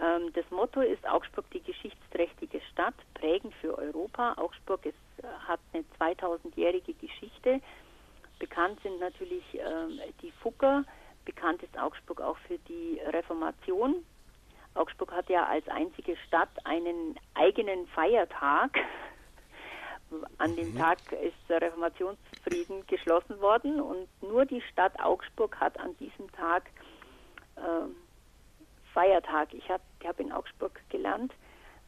Ähm, 0.01 0.33
das 0.33 0.49
Motto 0.49 0.81
ist 0.81 1.07
Augsburg 1.07 1.45
die 1.51 1.61
geschichtsträchtige 1.61 2.59
Stadt, 2.71 2.95
prägend 3.13 3.53
für 3.55 3.77
Europa. 3.77 4.33
Augsburg 4.37 4.85
ist, 4.85 4.97
hat 5.47 5.59
eine 5.73 5.83
2000-jährige 5.99 6.93
Geschichte. 6.95 7.61
Bekannt 8.39 8.79
sind 8.81 8.99
natürlich 8.99 9.43
ähm, 9.53 9.99
die 10.21 10.31
Fugger. 10.31 10.83
Bekannt 11.25 11.63
ist 11.63 11.77
Augsburg 11.77 12.21
auch 12.21 12.37
für 12.47 12.57
die 12.59 12.99
Reformation. 13.07 14.05
Augsburg 14.75 15.11
hat 15.11 15.29
ja 15.29 15.45
als 15.45 15.67
einzige 15.67 16.15
Stadt 16.27 16.49
einen 16.65 17.17
eigenen 17.33 17.87
Feiertag. 17.87 18.77
An 20.37 20.55
dem 20.55 20.73
mhm. 20.73 20.77
Tag 20.77 20.99
ist 21.11 21.35
der 21.49 21.61
Reformationsfrieden 21.61 22.85
geschlossen 22.85 23.41
worden 23.41 23.81
und 23.81 24.07
nur 24.21 24.45
die 24.45 24.61
Stadt 24.61 24.97
Augsburg 24.99 25.59
hat 25.59 25.79
an 25.79 25.97
diesem 25.97 26.31
Tag 26.33 26.69
äh, 27.55 27.89
Feiertag. 28.93 29.53
Ich 29.53 29.67
habe 29.67 29.83
hab 30.05 30.19
in 30.19 30.31
Augsburg 30.31 30.79
gelernt 30.89 31.33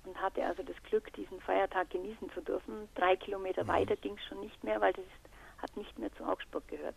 und 0.03 0.19
hatte 0.19 0.43
also 0.43 0.63
das 0.63 0.75
Glück, 0.89 1.13
diesen 1.13 1.39
Feiertag 1.41 1.91
genießen 1.91 2.31
zu 2.31 2.41
dürfen. 2.41 2.89
Drei 2.95 3.15
Kilometer 3.15 3.63
mhm. 3.65 3.67
weiter 3.67 3.95
ging 3.95 4.15
es 4.15 4.25
schon 4.25 4.41
nicht 4.41 4.63
mehr, 4.63 4.81
weil 4.81 4.93
das 4.93 5.05
ist, 5.05 5.61
hat 5.61 5.77
nicht 5.77 5.97
mehr 5.99 6.13
zu 6.15 6.23
Augsburg 6.23 6.67
gehört. 6.67 6.95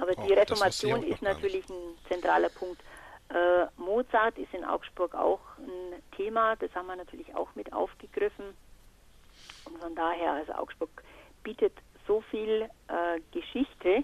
Aber 0.00 0.12
oh, 0.16 0.26
die 0.26 0.32
Reformation 0.32 1.02
ist 1.02 1.22
natürlich 1.22 1.68
ein 1.68 1.98
zentraler 2.08 2.48
Punkt. 2.48 2.80
Äh, 3.28 3.66
Mozart 3.76 4.38
ist 4.38 4.52
in 4.54 4.64
Augsburg 4.64 5.14
auch 5.14 5.40
ein 5.58 6.02
Thema, 6.16 6.56
das 6.56 6.74
haben 6.74 6.86
wir 6.86 6.96
natürlich 6.96 7.34
auch 7.34 7.54
mit 7.54 7.72
aufgegriffen. 7.72 8.46
Und 9.66 9.78
von 9.78 9.94
daher, 9.94 10.32
also 10.32 10.52
Augsburg 10.54 10.90
bietet 11.42 11.72
so 12.06 12.22
viel 12.22 12.68
äh, 12.88 13.20
Geschichte, 13.30 13.88
äh, 13.88 14.02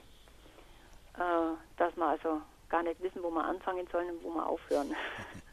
dass 1.76 1.96
wir 1.96 2.06
also 2.06 2.40
gar 2.68 2.82
nicht 2.82 3.02
wissen, 3.02 3.22
wo 3.22 3.30
wir 3.30 3.44
anfangen 3.44 3.86
sollen 3.90 4.10
und 4.10 4.22
wo 4.22 4.30
wir 4.30 4.46
aufhören. 4.46 4.94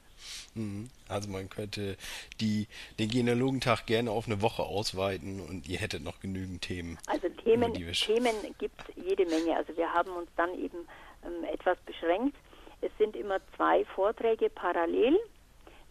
Mhm. 0.56 0.90
Also 1.10 1.30
man 1.30 1.50
könnte 1.50 1.98
die, 2.40 2.68
den 3.00 3.10
Genealogentag 3.10 3.86
gerne 3.86 4.12
auf 4.12 4.28
eine 4.28 4.42
Woche 4.42 4.64
ausweiten 4.64 5.40
und 5.42 5.68
ihr 5.68 5.80
hättet 5.80 6.04
noch 6.04 6.20
genügend 6.20 6.62
Themen. 6.62 6.98
Also 7.08 7.30
Themen, 7.30 7.74
Themen 7.74 8.56
gibt 8.58 8.80
es 8.82 8.96
jede 9.04 9.26
Menge. 9.26 9.56
Also 9.56 9.76
wir 9.76 9.92
haben 9.92 10.12
uns 10.12 10.30
dann 10.36 10.54
eben 10.58 10.88
ähm, 11.26 11.44
etwas 11.52 11.78
beschränkt. 11.86 12.36
Es 12.82 12.92
sind 12.98 13.16
immer 13.16 13.40
zwei 13.56 13.86
Vorträge 13.86 14.50
parallel. 14.50 15.18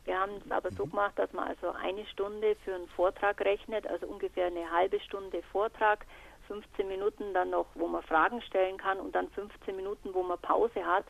Wir 0.05 0.19
haben 0.19 0.33
es 0.45 0.51
aber 0.51 0.71
so 0.73 0.85
mhm. 0.85 0.91
gemacht, 0.91 1.13
dass 1.17 1.33
man 1.33 1.49
also 1.49 1.71
eine 1.71 2.05
Stunde 2.07 2.57
für 2.65 2.75
einen 2.75 2.89
Vortrag 2.89 3.41
rechnet, 3.41 3.87
also 3.87 4.07
ungefähr 4.07 4.47
eine 4.47 4.71
halbe 4.71 5.01
Stunde 5.01 5.43
Vortrag, 5.53 6.05
15 6.49 6.89
Minuten 6.89 7.33
dann 7.35 7.51
noch, 7.51 7.67
wo 7.75 7.87
man 7.87 8.03
Fragen 8.03 8.43
stellen 8.43 8.77
kann 8.77 8.99
und 8.99 9.15
dann 9.15 9.31
15 9.31 9.77
Minuten, 9.77 10.13
wo 10.13 10.23
man 10.23 10.39
Pause 10.39 10.85
hat, 10.85 11.05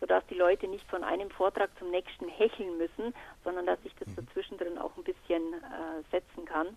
sodass 0.00 0.24
die 0.26 0.34
Leute 0.34 0.68
nicht 0.68 0.88
von 0.88 1.04
einem 1.04 1.30
Vortrag 1.30 1.70
zum 1.78 1.90
nächsten 1.90 2.28
hecheln 2.28 2.78
müssen, 2.78 3.14
sondern 3.44 3.66
dass 3.66 3.82
sich 3.82 3.94
das 3.96 4.08
mhm. 4.08 4.28
zwischendrin 4.32 4.78
auch 4.78 4.96
ein 4.96 5.04
bisschen 5.04 5.54
äh, 5.54 6.02
setzen 6.10 6.44
kann. 6.44 6.76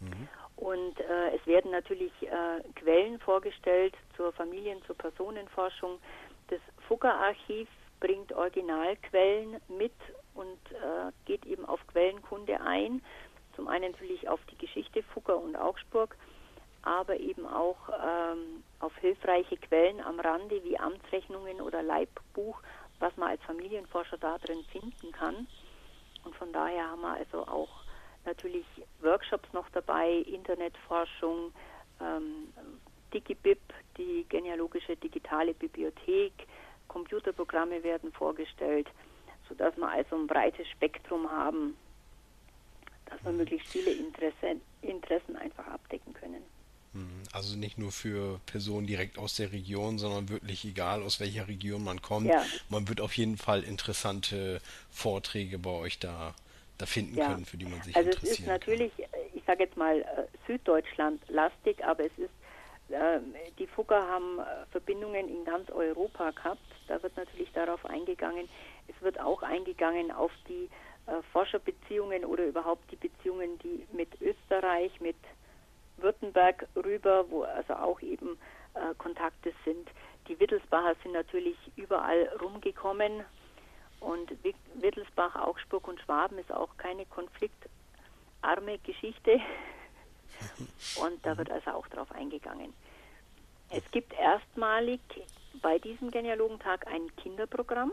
Mhm. 0.00 0.28
Und 0.56 1.00
äh, 1.00 1.34
es 1.34 1.46
werden 1.46 1.70
natürlich 1.70 2.12
äh, 2.22 2.62
Quellen 2.76 3.18
vorgestellt 3.18 3.94
zur 4.16 4.32
Familien-, 4.32 4.82
zur 4.86 4.96
Personenforschung. 4.96 5.98
Das 6.48 6.60
Fugger-Archiv 6.86 7.68
bringt 8.00 8.32
Originalquellen 8.32 9.60
mit 9.68 9.92
und 10.34 10.58
äh, 10.72 11.12
geht 11.24 11.44
eben 11.46 11.64
auf 11.64 11.80
Quellenkunde 11.88 12.60
ein. 12.60 13.02
Zum 13.56 13.68
einen 13.68 13.92
natürlich 13.92 14.28
auf 14.28 14.40
die 14.50 14.58
Geschichte 14.58 15.02
Fugger 15.02 15.38
und 15.38 15.56
Augsburg, 15.56 16.16
aber 16.82 17.18
eben 17.18 17.46
auch 17.46 17.88
ähm, 17.88 18.62
auf 18.80 18.96
hilfreiche 18.98 19.56
Quellen 19.56 20.00
am 20.00 20.18
Rande 20.20 20.62
wie 20.64 20.78
Amtsrechnungen 20.78 21.60
oder 21.60 21.82
Leibbuch, 21.82 22.60
was 22.98 23.16
man 23.16 23.30
als 23.30 23.42
Familienforscher 23.42 24.18
da 24.18 24.38
drin 24.38 24.64
finden 24.70 25.12
kann. 25.12 25.46
Und 26.24 26.34
von 26.36 26.52
daher 26.52 26.90
haben 26.90 27.02
wir 27.02 27.14
also 27.14 27.46
auch 27.46 27.82
natürlich 28.24 28.66
Workshops 29.00 29.52
noch 29.52 29.68
dabei, 29.70 30.10
Internetforschung, 30.26 31.52
ähm, 32.00 32.52
DigiBib, 33.12 33.60
die 33.96 34.24
genealogische 34.28 34.96
digitale 34.96 35.54
Bibliothek, 35.54 36.32
Computerprogramme 36.88 37.82
werden 37.82 38.12
vorgestellt, 38.12 38.88
sodass 39.48 39.76
wir 39.76 39.88
also 39.88 40.16
ein 40.16 40.26
breites 40.26 40.68
Spektrum 40.68 41.30
haben, 41.30 41.76
dass 43.06 43.22
wir 43.24 43.32
möglichst 43.32 43.68
viele 43.68 43.92
Interesse, 43.92 44.60
Interessen 44.82 45.36
einfach 45.36 45.66
abdecken 45.66 46.12
können. 46.14 46.42
Mhm. 46.92 47.22
Also 47.32 47.56
nicht 47.56 47.78
nur 47.78 47.92
für 47.92 48.40
Personen 48.46 48.86
direkt 48.86 49.18
aus 49.18 49.36
der 49.36 49.52
Region, 49.52 49.98
sondern 49.98 50.28
wirklich 50.28 50.64
egal, 50.64 51.02
aus 51.02 51.20
welcher 51.20 51.48
Region 51.48 51.84
man 51.84 52.02
kommt. 52.02 52.28
Ja. 52.28 52.44
Man 52.68 52.88
wird 52.88 53.00
auf 53.00 53.16
jeden 53.16 53.36
Fall 53.36 53.62
interessante 53.62 54.60
Vorträge 54.90 55.58
bei 55.58 55.70
euch 55.70 55.98
da, 55.98 56.34
da 56.78 56.86
finden 56.86 57.16
ja. 57.16 57.28
können, 57.28 57.46
für 57.46 57.56
die 57.56 57.66
man 57.66 57.82
sich 57.82 57.96
also 57.96 58.10
interessiert. 58.10 58.30
Also 58.30 58.32
es 58.32 58.38
ist 58.40 58.46
natürlich, 58.46 58.92
kann. 58.96 59.20
ich 59.34 59.42
sage 59.46 59.64
jetzt 59.64 59.76
mal, 59.76 60.00
äh, 60.00 60.04
Süddeutschland 60.46 61.22
lastig, 61.28 61.82
aber 61.84 62.04
es 62.04 62.12
ist 62.18 62.30
ähm, 62.92 63.34
die 63.58 63.66
Fugger 63.66 64.06
haben 64.06 64.38
äh, 64.38 64.66
Verbindungen 64.70 65.28
in 65.28 65.44
ganz 65.44 65.70
Europa 65.70 66.30
gehabt. 66.30 66.60
Da 66.88 67.02
wird 67.02 67.16
natürlich 67.16 67.50
darauf 67.52 67.84
eingegangen. 67.86 68.48
Es 68.88 69.02
wird 69.02 69.18
auch 69.18 69.42
eingegangen 69.42 70.10
auf 70.10 70.32
die 70.48 70.68
äh, 71.06 71.22
Forscherbeziehungen 71.32 72.24
oder 72.24 72.44
überhaupt 72.44 72.90
die 72.90 72.96
Beziehungen, 72.96 73.58
die 73.60 73.86
mit 73.92 74.08
Österreich, 74.20 75.00
mit 75.00 75.16
Württemberg 75.96 76.66
rüber, 76.76 77.24
wo 77.28 77.42
also 77.42 77.74
auch 77.74 78.00
eben 78.00 78.38
äh, 78.74 78.94
Kontakte 78.98 79.52
sind. 79.64 79.88
Die 80.28 80.38
Wittelsbacher 80.38 80.94
sind 81.02 81.12
natürlich 81.12 81.56
überall 81.76 82.28
rumgekommen 82.40 83.24
und 84.00 84.32
Wittelsbach, 84.74 85.36
Augsburg 85.36 85.86
und 85.86 86.00
Schwaben 86.00 86.38
ist 86.38 86.52
auch 86.52 86.76
keine 86.76 87.06
konfliktarme 87.06 88.78
Geschichte. 88.84 89.40
Und 91.00 91.24
da 91.24 91.38
wird 91.38 91.50
also 91.52 91.70
auch 91.70 91.86
drauf 91.86 92.10
eingegangen. 92.10 92.72
Es 93.70 93.88
gibt 93.92 94.12
erstmalig 94.14 95.00
bei 95.60 95.78
diesem 95.78 96.10
Genealogentag 96.10 96.86
ein 96.88 97.14
Kinderprogramm. 97.16 97.92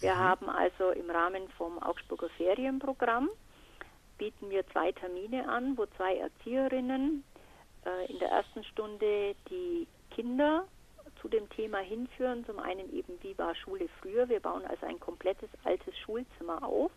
Wir 0.00 0.14
mhm. 0.14 0.18
haben 0.18 0.48
also 0.50 0.90
im 0.90 1.10
Rahmen 1.10 1.48
vom 1.56 1.80
Augsburger 1.80 2.28
Ferienprogramm 2.30 3.28
bieten 4.18 4.50
wir 4.50 4.66
zwei 4.68 4.92
Termine 4.92 5.48
an, 5.48 5.78
wo 5.78 5.86
zwei 5.96 6.16
Erzieherinnen 6.16 7.24
äh, 7.86 8.12
in 8.12 8.18
der 8.18 8.30
ersten 8.30 8.64
Stunde 8.64 9.34
die 9.48 9.86
Kinder 10.10 10.66
zu 11.20 11.28
dem 11.28 11.48
Thema 11.50 11.78
hinführen. 11.78 12.44
Zum 12.44 12.58
einen 12.58 12.92
eben, 12.92 13.18
wie 13.22 13.36
war 13.38 13.54
Schule 13.54 13.88
früher? 14.00 14.28
Wir 14.28 14.40
bauen 14.40 14.64
also 14.66 14.86
ein 14.86 15.00
komplettes 15.00 15.48
altes 15.64 15.96
Schulzimmer 15.98 16.62
auf. 16.62 16.90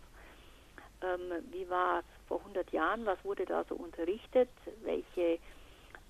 Ähm, 1.02 1.44
wie 1.50 1.68
war 1.68 2.00
es 2.00 2.04
vor 2.28 2.38
100 2.40 2.70
Jahren? 2.72 3.06
Was 3.06 3.24
wurde 3.24 3.44
da 3.44 3.64
so 3.68 3.74
unterrichtet? 3.74 4.50
Welche 4.82 5.38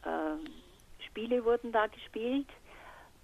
ähm, 0.04 0.44
Spiele 1.06 1.44
wurden 1.44 1.72
da 1.72 1.86
gespielt? 1.86 2.48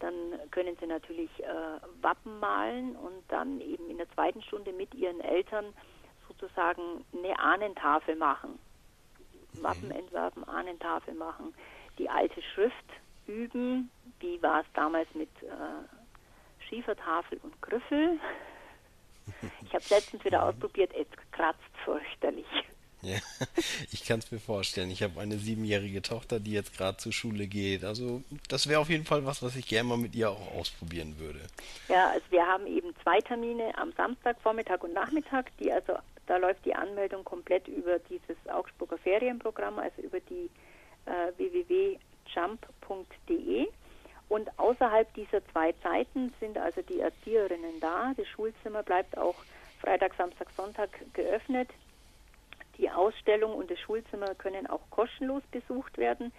Dann 0.01 0.15
können 0.51 0.77
sie 0.81 0.87
natürlich 0.87 1.31
äh, 1.43 2.03
Wappen 2.03 2.39
malen 2.39 2.95
und 2.97 3.23
dann 3.29 3.61
eben 3.61 3.91
in 3.91 3.99
der 3.99 4.11
zweiten 4.13 4.43
Stunde 4.43 4.73
mit 4.73 4.95
ihren 4.95 5.21
Eltern 5.21 5.75
sozusagen 6.41 7.05
eine 7.13 7.39
Ahnentafel 7.39 8.17
machen. 8.17 8.59
Wappen 9.55 9.91
entwerfen, 9.91 10.47
Ahnentafel 10.49 11.15
machen, 11.15 11.55
die 11.99 12.09
alte 12.09 12.41
Schrift 12.43 12.75
üben. 13.27 13.91
Wie 14.21 14.41
war 14.43 14.61
es 14.61 14.67
damals 14.75 15.09
mit 15.15 15.31
äh, 15.43 16.65
Schiefertafel 16.69 17.39
und 17.43 17.61
Griffel? 17.63 18.19
Ich 19.63 19.75
habe 19.75 19.85
es 19.85 19.91
letztens 19.91 20.25
wieder 20.25 20.43
ausprobiert, 20.43 20.91
es 20.95 21.07
kratzt 21.33 21.61
fürchterlich. 21.85 22.47
Ja, 23.03 23.19
ich 23.93 24.05
kann 24.05 24.19
es 24.21 24.31
mir 24.31 24.39
vorstellen. 24.39 24.91
Ich 24.91 25.03
habe 25.03 25.21
eine 25.21 25.37
siebenjährige 25.37 26.01
Tochter, 26.01 26.41
die 26.41 26.53
jetzt 26.53 26.77
gerade 26.77 26.97
zur 26.97 27.13
Schule 27.13 27.47
geht. 27.47 27.85
Also 27.85 28.23
das 28.49 28.69
wäre 28.69 28.81
auf 28.81 28.89
jeden 28.89 29.05
Fall 29.05 29.27
was, 29.27 29.43
was 29.43 29.55
ich 29.57 29.69
gerne 29.69 29.91
mal 29.91 29.99
mit 29.99 30.15
ihr 30.15 30.31
auch 30.31 30.55
ausprobieren 30.55 31.19
würde. 31.19 31.41
Ja, 31.89 32.09
also 32.11 32.25
wir 32.31 32.47
haben 32.47 32.67
eben 32.67 32.95
zwei 33.03 33.21
Termine 33.21 33.77
am 33.77 33.93
Samstag, 33.93 34.41
Vormittag 34.41 34.83
und 34.83 34.95
Nachmittag, 34.95 35.55
die 35.59 35.71
also 35.71 35.93
da 36.29 36.37
läuft 36.37 36.65
die 36.67 36.75
Anmeldung 36.75 37.25
komplett 37.25 37.67
über 37.69 37.99
dieses 37.99 38.37
Augsburger 38.49 38.99
Ferienprogramm, 38.99 39.79
also 39.79 40.03
über 40.03 40.21
die 40.21 40.51
äh, 41.07 41.33
www.jump.de. 41.39 41.99
Und 44.29 44.59
außerhalb 44.59 45.13
dieser 45.15 45.43
zwei 45.49 45.73
Zeiten 45.83 46.35
sind 46.39 46.59
also 46.59 46.83
die 46.83 47.01
Erzieherinnen 47.01 47.81
da. 47.81 48.13
Das 48.15 48.29
Schulzimmer 48.29 48.83
bleibt 48.83 49.17
auch 49.17 49.37
Freitag, 49.81 50.13
Samstag, 50.19 50.49
Sonntag 50.55 50.91
geöffnet. 51.15 51.71
Die 52.77 52.91
Ausstellung 52.91 53.55
und 53.55 53.71
das 53.71 53.79
Schulzimmer 53.81 54.35
können 54.35 54.67
auch 54.67 54.83
kostenlos 54.91 55.43
besucht 55.51 55.97
werden. 55.97 56.31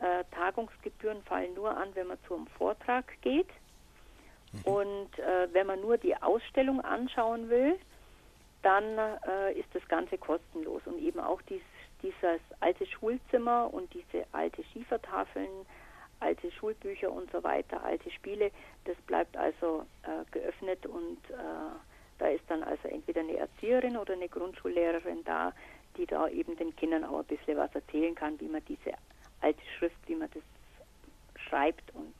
Äh, 0.00 0.24
Tagungsgebühren 0.34 1.22
fallen 1.24 1.52
nur 1.54 1.76
an, 1.76 1.94
wenn 1.94 2.06
man 2.06 2.16
zum 2.26 2.46
Vortrag 2.46 3.04
geht. 3.20 3.48
Mhm. 4.52 4.62
Und 4.64 5.18
äh, 5.18 5.52
wenn 5.52 5.66
man 5.66 5.82
nur 5.82 5.98
die 5.98 6.16
Ausstellung 6.16 6.80
anschauen 6.80 7.50
will, 7.50 7.78
dann 8.62 8.98
äh, 8.98 9.52
ist 9.58 9.68
das 9.72 9.86
Ganze 9.88 10.18
kostenlos. 10.18 10.82
Und 10.84 10.98
eben 10.98 11.20
auch 11.20 11.40
dies, 11.42 11.62
dieses 12.02 12.40
alte 12.60 12.86
Schulzimmer 12.86 13.72
und 13.72 13.92
diese 13.94 14.26
alte 14.32 14.62
Schiefertafeln, 14.72 15.48
alte 16.20 16.50
Schulbücher 16.52 17.10
und 17.12 17.30
so 17.30 17.42
weiter, 17.42 17.82
alte 17.84 18.10
Spiele, 18.10 18.50
das 18.84 18.96
bleibt 19.06 19.36
also 19.36 19.84
äh, 20.02 20.24
geöffnet 20.32 20.84
und 20.86 21.18
äh, 21.30 21.34
da 22.18 22.26
ist 22.26 22.44
dann 22.48 22.64
also 22.64 22.88
entweder 22.88 23.20
eine 23.20 23.36
Erzieherin 23.36 23.96
oder 23.96 24.14
eine 24.14 24.28
Grundschullehrerin 24.28 25.22
da, 25.24 25.52
die 25.96 26.06
da 26.06 26.28
eben 26.28 26.56
den 26.56 26.74
Kindern 26.74 27.04
auch 27.04 27.20
ein 27.20 27.24
bisschen 27.24 27.56
was 27.56 27.72
erzählen 27.74 28.14
kann, 28.14 28.40
wie 28.40 28.48
man 28.48 28.64
diese 28.64 28.92
alte 29.40 29.62
Schrift, 29.78 29.96
wie 30.06 30.16
man 30.16 30.28
das 30.34 30.42
schreibt 31.44 31.94
und 31.94 32.14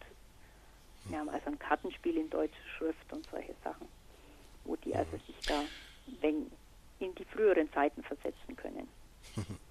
wir 1.09 1.19
haben 1.19 1.29
also 1.31 1.47
ein 1.47 1.59
Kartenspiel 1.59 2.19
in 2.19 2.31
deutscher 2.31 2.69
Schrift 2.77 3.13
und 3.13 3.27
solche 3.31 3.55
Sachen, 3.65 3.89
wo 4.65 4.77
die 4.77 4.95
also 4.95 5.17
sich 5.27 5.37
da 5.47 5.63
wenn 6.21 6.51
in 7.01 7.15
die 7.15 7.25
früheren 7.25 7.71
Zeiten 7.73 8.03
versetzen 8.03 8.57
können. 8.57 8.89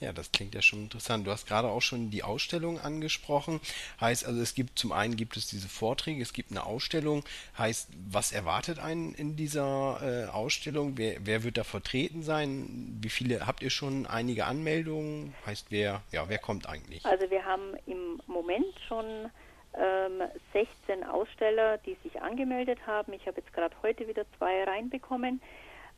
Ja, 0.00 0.12
das 0.12 0.32
klingt 0.32 0.54
ja 0.54 0.62
schon 0.62 0.84
interessant. 0.84 1.26
Du 1.26 1.30
hast 1.30 1.46
gerade 1.46 1.68
auch 1.68 1.82
schon 1.82 2.08
die 2.08 2.22
Ausstellung 2.22 2.80
angesprochen. 2.80 3.60
Heißt 4.00 4.26
also, 4.26 4.40
es 4.40 4.54
gibt 4.54 4.78
zum 4.78 4.92
einen 4.92 5.14
gibt 5.14 5.36
es 5.36 5.46
diese 5.46 5.68
Vorträge, 5.68 6.22
es 6.22 6.32
gibt 6.32 6.50
eine 6.50 6.64
Ausstellung. 6.64 7.22
Heißt, 7.58 7.90
was 8.10 8.32
erwartet 8.32 8.78
einen 8.78 9.14
in 9.14 9.36
dieser 9.36 10.00
äh, 10.02 10.30
Ausstellung? 10.30 10.96
Wer, 10.96 11.26
wer 11.26 11.44
wird 11.44 11.58
da 11.58 11.64
vertreten 11.64 12.22
sein? 12.22 12.98
Wie 13.02 13.10
viele 13.10 13.46
habt 13.46 13.62
ihr 13.62 13.68
schon? 13.68 14.06
Einige 14.06 14.46
Anmeldungen? 14.46 15.34
Heißt, 15.44 15.66
wer, 15.68 16.00
ja, 16.12 16.30
wer 16.30 16.38
kommt 16.38 16.66
eigentlich? 16.66 17.04
Also 17.04 17.30
wir 17.30 17.44
haben 17.44 17.74
im 17.84 18.22
Moment 18.26 18.74
schon 18.88 19.30
ähm, 19.74 20.22
16 20.54 21.04
Aussteller, 21.04 21.76
die 21.78 21.98
sich 22.02 22.22
angemeldet 22.22 22.78
haben. 22.86 23.12
Ich 23.12 23.26
habe 23.26 23.38
jetzt 23.38 23.52
gerade 23.52 23.76
heute 23.82 24.08
wieder 24.08 24.24
zwei 24.38 24.64
reinbekommen. 24.64 25.42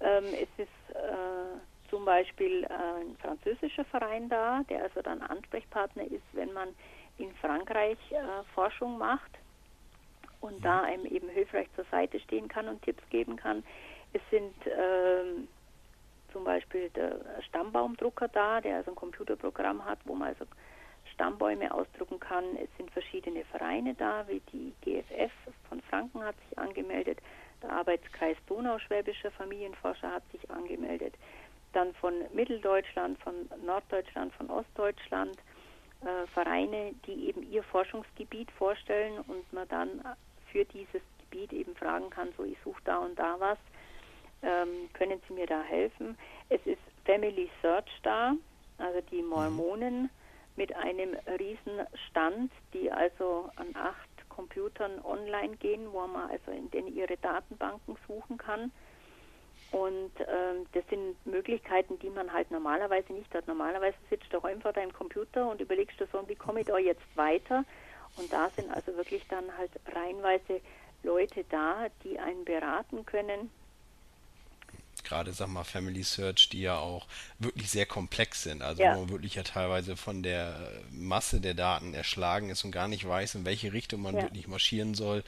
Ähm, 0.03 0.25
es 0.35 0.49
ist 0.59 0.97
äh, 0.97 1.89
zum 1.91 2.05
Beispiel 2.05 2.65
äh, 2.65 3.01
ein 3.01 3.17
französischer 3.19 3.85
Verein 3.85 4.29
da, 4.29 4.63
der 4.69 4.85
also 4.85 5.03
dann 5.03 5.23
Ansprechpartner 5.23 6.05
ist, 6.05 6.25
wenn 6.33 6.53
man 6.53 6.69
in 7.19 7.33
Frankreich 7.35 7.99
äh, 8.11 8.43
Forschung 8.55 8.99
macht 8.99 9.31
und 10.41 10.59
mhm. 10.59 10.63
da 10.63 10.83
einem 10.83 11.07
eben 11.07 11.29
hilfreich 11.29 11.69
zur 11.77 11.85
Seite 11.91 12.19
stehen 12.21 12.49
kann 12.49 12.69
und 12.69 12.83
Tipps 12.83 13.03
geben 13.11 13.37
kann. 13.37 13.63
Es 14.13 14.23
sind 14.31 14.55
ähm, 14.67 15.49
zum 16.33 16.45
Beispiel 16.45 16.91
der 16.91 17.21
Stammbaumdrucker 17.49 18.29
da, 18.29 18.61
der 18.61 18.77
also 18.77 18.91
ein 18.91 18.97
Computerprogramm 18.97 19.85
hat, 19.85 19.99
wo 20.05 20.15
man 20.15 20.29
also 20.29 20.47
Stammbäume 21.15 21.73
ausdrucken 21.73 22.19
kann. 22.19 22.45
Es 22.57 22.69
sind 22.77 22.91
verschiedene 22.91 23.45
Vereine 23.45 23.95
da, 23.95 24.27
wie 24.29 24.41
die 24.53 24.73
GFF 24.83 25.33
von 25.69 25.81
Franken 25.83 26.23
hat 26.25 26.35
sich 26.49 26.59
angemeldet, 26.59 27.19
der 27.63 27.73
Arbeitskreis 27.73 28.37
Donauschwäbischer 28.47 29.31
Familienforscher 29.33 30.11
hat 30.11 30.23
sich 30.33 30.51
angemeldet, 30.51 31.15
dann 31.73 31.95
von 31.95 32.15
Mitteldeutschland, 32.35 33.19
von 33.21 33.35
Norddeutschland, 33.65 34.33
von 34.35 34.51
Ostdeutschland 34.51 35.37
äh, 36.03 36.27
Vereine, 36.35 36.95
die 37.07 37.29
eben 37.29 37.51
ihr 37.51 37.63
Forschungsgebiet 37.63 38.51
vorstellen 38.53 39.19
und 39.27 39.51
man 39.53 39.69
dann 39.69 40.03
für 40.51 40.65
dieses 40.67 41.03
Gebiet 41.19 41.53
eben 41.53 41.75
fragen 41.77 42.11
kann, 42.11 42.29
so 42.37 42.45
ich 42.45 42.59
suche 42.63 42.83
da 42.85 42.99
und 42.99 43.19
da 43.19 43.37
was, 43.39 43.59
ähm, 44.43 44.91
können 44.93 45.21
Sie 45.27 45.35
mir 45.35 45.47
da 45.47 45.63
helfen? 45.63 46.19
Es 46.49 46.61
ist 46.67 46.81
Family 47.05 47.49
Search 47.63 47.91
da, 48.03 48.35
also 48.79 49.01
die 49.11 49.23
Mormonen 49.23 50.11
mit 50.57 50.75
einem 50.77 51.17
riesen 51.39 51.87
Stand, 52.09 52.53
die 52.75 52.91
also 52.91 53.49
an 53.57 53.69
acht 53.75 54.12
Computern 54.35 55.01
online 55.05 55.57
gehen, 55.57 55.93
wo 55.93 56.07
man 56.07 56.31
also 56.31 56.51
in 56.51 56.71
denen 56.71 56.89
ihre 56.95 57.17
Datenbanken 57.17 57.97
suchen 58.07 58.39
kann. 58.39 58.73
Und 59.71 60.13
ähm, 60.21 60.67
das 60.73 60.85
sind 60.91 61.15
Möglichkeiten, 61.25 61.99
die 61.99 62.11
man 62.11 62.33
halt 62.33 62.51
normalerweise 62.51 63.13
nicht 63.13 63.35
hat. 63.35 63.47
Normalerweise 63.47 63.97
sitzt 64.11 64.33
du 64.33 64.41
daheim 64.41 64.61
vor 64.61 64.73
deinem 64.73 64.93
Computer 64.93 65.51
und 65.51 65.61
überlegst 65.61 65.99
du 65.99 66.07
so, 66.13 66.29
wie 66.29 66.35
komme 66.35 66.61
ich 66.61 66.67
da 66.67 66.79
jetzt 66.79 67.17
weiter? 67.17 67.65
Und 68.19 68.31
da 68.33 68.51
sind 68.51 68.71
also 68.71 68.95
wirklich 68.97 69.27
dann 69.29 69.57
halt 69.57 69.71
reihenweise 69.95 70.61
Leute 71.03 71.45
da, 71.49 71.87
die 72.05 72.19
einen 72.19 72.45
beraten 72.45 73.07
können, 73.07 73.51
gerade, 75.13 75.33
sag 75.33 75.49
mal, 75.49 75.65
Family 75.65 76.03
Search, 76.03 76.49
die 76.49 76.63
ja 76.63 76.79
auch 76.79 77.07
wirklich 77.39 77.71
sehr 77.71 77.87
komplex 77.87 78.43
sind. 78.43 78.63
Also 78.63 78.83
ja. 78.83 78.95
wo 78.95 79.01
man 79.01 79.11
wirklich 79.11 79.35
ja 79.35 79.43
teilweise 79.43 79.97
von 79.97 80.23
der 80.23 80.57
Masse 80.91 81.41
der 81.41 81.55
Daten 81.55 81.93
erschlagen 81.93 82.49
ist 82.49 82.65
und 82.65 82.73
gar 82.73 82.89
nicht 82.89 83.07
weiß, 83.07 83.35
in 83.35 83.45
welche 83.45 83.73
Richtung 83.73 84.03
man 84.03 84.17
ja. 84.17 84.23
wirklich 84.23 84.49
marschieren 84.49 84.95
soll. 84.95 85.23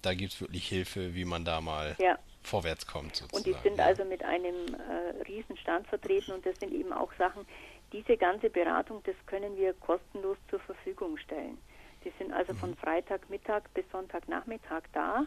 Da 0.00 0.14
gibt 0.14 0.32
es 0.32 0.40
wirklich 0.40 0.66
Hilfe, 0.66 1.14
wie 1.14 1.24
man 1.24 1.44
da 1.44 1.60
mal 1.60 1.96
ja. 1.98 2.18
vorwärts 2.42 2.86
kommt. 2.86 3.16
Sozusagen. 3.16 3.36
Und 3.36 3.46
die 3.46 3.68
sind 3.68 3.78
also 3.78 4.04
mit 4.04 4.22
einem 4.24 4.54
äh, 4.74 5.22
Riesenstand 5.28 5.86
vertreten 5.86 6.32
und 6.32 6.46
das 6.46 6.58
sind 6.58 6.72
eben 6.72 6.92
auch 6.92 7.12
Sachen, 7.18 7.46
diese 7.92 8.16
ganze 8.16 8.48
Beratung, 8.50 9.02
das 9.04 9.14
können 9.26 9.56
wir 9.56 9.74
kostenlos 9.74 10.38
zur 10.50 10.60
Verfügung 10.60 11.18
stellen. 11.18 11.58
Die 12.04 12.12
sind 12.18 12.32
also 12.32 12.52
mhm. 12.54 12.58
von 12.58 12.76
Freitagmittag 12.76 13.62
bis 13.74 13.84
Sonntagnachmittag 13.92 14.82
da. 14.92 15.26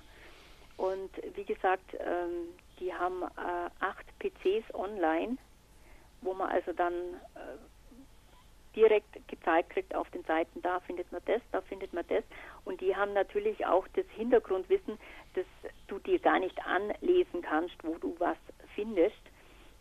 Und 0.78 1.12
wie 1.36 1.44
gesagt, 1.44 1.94
ähm, 2.00 2.48
die 2.80 2.94
haben 2.94 3.24
äh, 3.24 3.70
acht 3.80 4.06
PCs 4.20 4.74
online, 4.74 5.38
wo 6.22 6.34
man 6.34 6.50
also 6.50 6.74
dann 6.74 6.94
äh, 6.94 7.58
direkt 8.76 9.28
gezeigt 9.28 9.72
kriegt 9.72 9.96
auf 9.96 10.10
den 10.12 10.24
Seiten, 10.24 10.62
da 10.62 10.80
findet 10.82 11.12
man 11.12 11.22
das, 11.26 11.42
da 11.52 11.62
findet 11.62 11.94
man 11.94 12.06
das. 12.08 12.24
Und 12.66 12.82
die 12.82 12.96
haben 12.96 13.14
natürlich 13.14 13.66
auch 13.66 13.88
das 13.96 14.06
Hintergrundwissen, 14.16 14.98
dass 15.34 15.46
du 15.88 16.00
dir 16.00 16.20
gar 16.20 16.40
nicht 16.40 16.58
anlesen 16.66 17.42
kannst, 17.42 17.76
wo 17.84 17.96
du 17.98 18.16
was 18.20 18.38
findest 18.76 19.22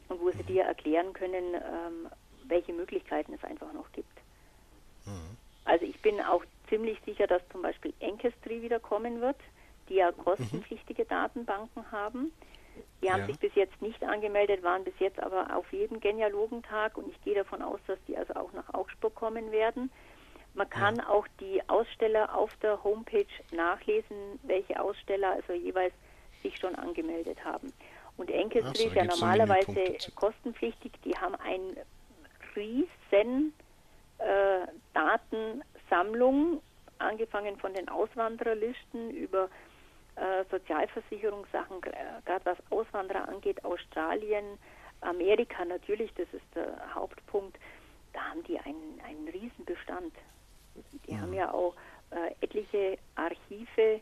und 0.09 0.21
wo 0.21 0.31
sie 0.31 0.43
dir 0.45 0.65
erklären 0.65 1.13
können, 1.13 1.55
ähm, 1.55 2.09
welche 2.45 2.73
Möglichkeiten 2.73 3.35
es 3.35 3.45
einfach 3.45 3.73
noch 3.73 3.91
gibt. 3.93 4.17
Mhm. 5.05 5.37
Also 5.65 5.85
ich 5.85 6.01
bin 6.01 6.21
auch 6.21 6.45
ziemlich 6.69 6.99
sicher, 7.05 7.27
dass 7.27 7.43
zum 7.51 7.63
Beispiel 7.63 7.93
Enkestri 8.01 8.63
wieder 8.63 8.81
kommen 8.81 9.21
wird, 9.21 9.37
die 9.89 9.97
ja 9.97 10.13
kostenpflichtige 10.13 11.05
mhm. 11.05 11.09
Datenbanken 11.09 11.93
haben. 11.93 12.33
Die 13.03 13.11
haben 13.11 13.21
ja. 13.21 13.27
sich 13.27 13.39
bis 13.39 13.55
jetzt 13.55 13.81
nicht 13.81 14.03
angemeldet, 14.03 14.63
waren 14.63 14.85
bis 14.85 14.95
jetzt 14.99 15.21
aber 15.21 15.57
auf 15.57 15.73
jedem 15.73 16.01
Genealogentag 16.01 16.97
und 16.99 17.09
ich 17.09 17.21
gehe 17.23 17.35
davon 17.35 17.63
aus, 17.63 17.81
dass 17.87 17.99
die 18.07 18.17
also 18.17 18.35
auch 18.35 18.53
nach 18.53 18.73
Augsburg 18.75 19.15
kommen 19.15 19.53
werden. 19.53 19.91
Man 20.55 20.69
kann 20.69 20.97
ja. 20.97 21.09
auch 21.09 21.27
die 21.41 21.63
Aussteller 21.69 22.37
auf 22.37 22.51
der 22.57 22.83
Homepage 22.83 23.27
nachlesen, 23.53 24.41
welche 24.43 24.81
Aussteller 24.81 25.33
also 25.33 25.53
jeweils 25.53 25.95
sich 26.43 26.59
schon 26.59 26.75
angemeldet 26.75 27.45
haben. 27.45 27.73
Und 28.17 28.31
Enkestri 28.31 28.87
ist 28.87 28.97
ja 28.97 29.05
normalerweise 29.05 29.97
kostenpflichtig. 30.17 30.93
Die 31.05 31.17
haben 31.17 31.37
ein 31.37 31.77
riesen 32.57 33.55
äh, 34.19 34.67
Datensammlung, 34.93 36.61
angefangen 36.99 37.57
von 37.59 37.73
den 37.75 37.89
Auswandererlisten 37.89 39.11
über 39.11 39.49
äh, 40.19 40.45
Sozialversicherungssachen, 40.51 41.81
gerade 41.81 42.45
was 42.45 42.59
Auswanderer 42.71 43.29
angeht, 43.29 43.65
Australien, 43.65 44.59
Amerika 45.01 45.65
natürlich, 45.65 46.13
das 46.15 46.27
ist 46.33 46.45
der 46.55 46.95
Hauptpunkt, 46.95 47.57
da 48.13 48.21
haben 48.31 48.43
die 48.45 48.59
einen, 48.59 49.01
einen 49.07 49.29
Riesenbestand. 49.29 50.13
Die 51.07 51.15
mhm. 51.15 51.21
haben 51.21 51.33
ja 51.35 51.53
auch 51.53 51.75
äh, 52.11 52.35
etliche 52.41 52.99
Archive, 53.15 54.01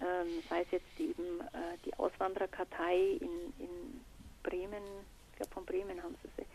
ähm, 0.00 0.42
sei 0.48 0.62
es 0.62 0.70
jetzt 0.72 1.00
eben 1.00 1.40
äh, 1.40 1.78
die 1.84 1.94
Auswandererkartei 1.94 3.18
in, 3.20 3.52
in 3.58 4.04
Bremen, 4.42 4.82
ich 5.30 5.36
glaube 5.36 5.54
von 5.54 5.64
Bremen 5.64 6.02
haben 6.02 6.16
sie 6.22 6.28
sie, 6.36 6.46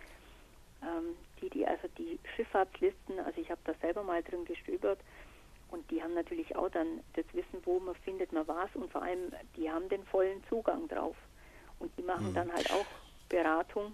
ähm, 0.82 1.16
die, 1.42 1.50
die 1.50 1.66
also 1.66 1.88
die 1.98 2.20
Schifffahrtslisten, 2.36 3.20
also 3.20 3.40
ich 3.40 3.50
habe 3.50 3.62
da 3.66 3.74
selber 3.76 4.04
mal 4.04 4.24
drin 4.24 4.46
gestöbert 4.46 5.00
und 5.72 5.90
die 5.92 6.02
haben 6.02 6.14
natürlich 6.14 6.56
auch 6.56 6.70
dann 6.70 7.02
das 7.14 7.26
Wissen, 7.34 7.60
wo 7.64 7.80
man 7.80 7.96
findet 7.96 8.32
man 8.32 8.48
was 8.48 8.70
und 8.76 8.92
vor 8.92 9.04
allem 9.04 9.32
die 9.56 9.70
haben 9.70 9.88
den 9.90 10.04
vollen 10.06 10.44
Zugang 10.50 10.88
drauf 10.88 11.16
und 11.80 11.92
die 11.98 12.04
machen 12.04 12.30
mhm. 12.30 12.34
dann 12.34 12.52
halt 12.52 12.72
auch 12.72 12.86
Beratung 13.30 13.94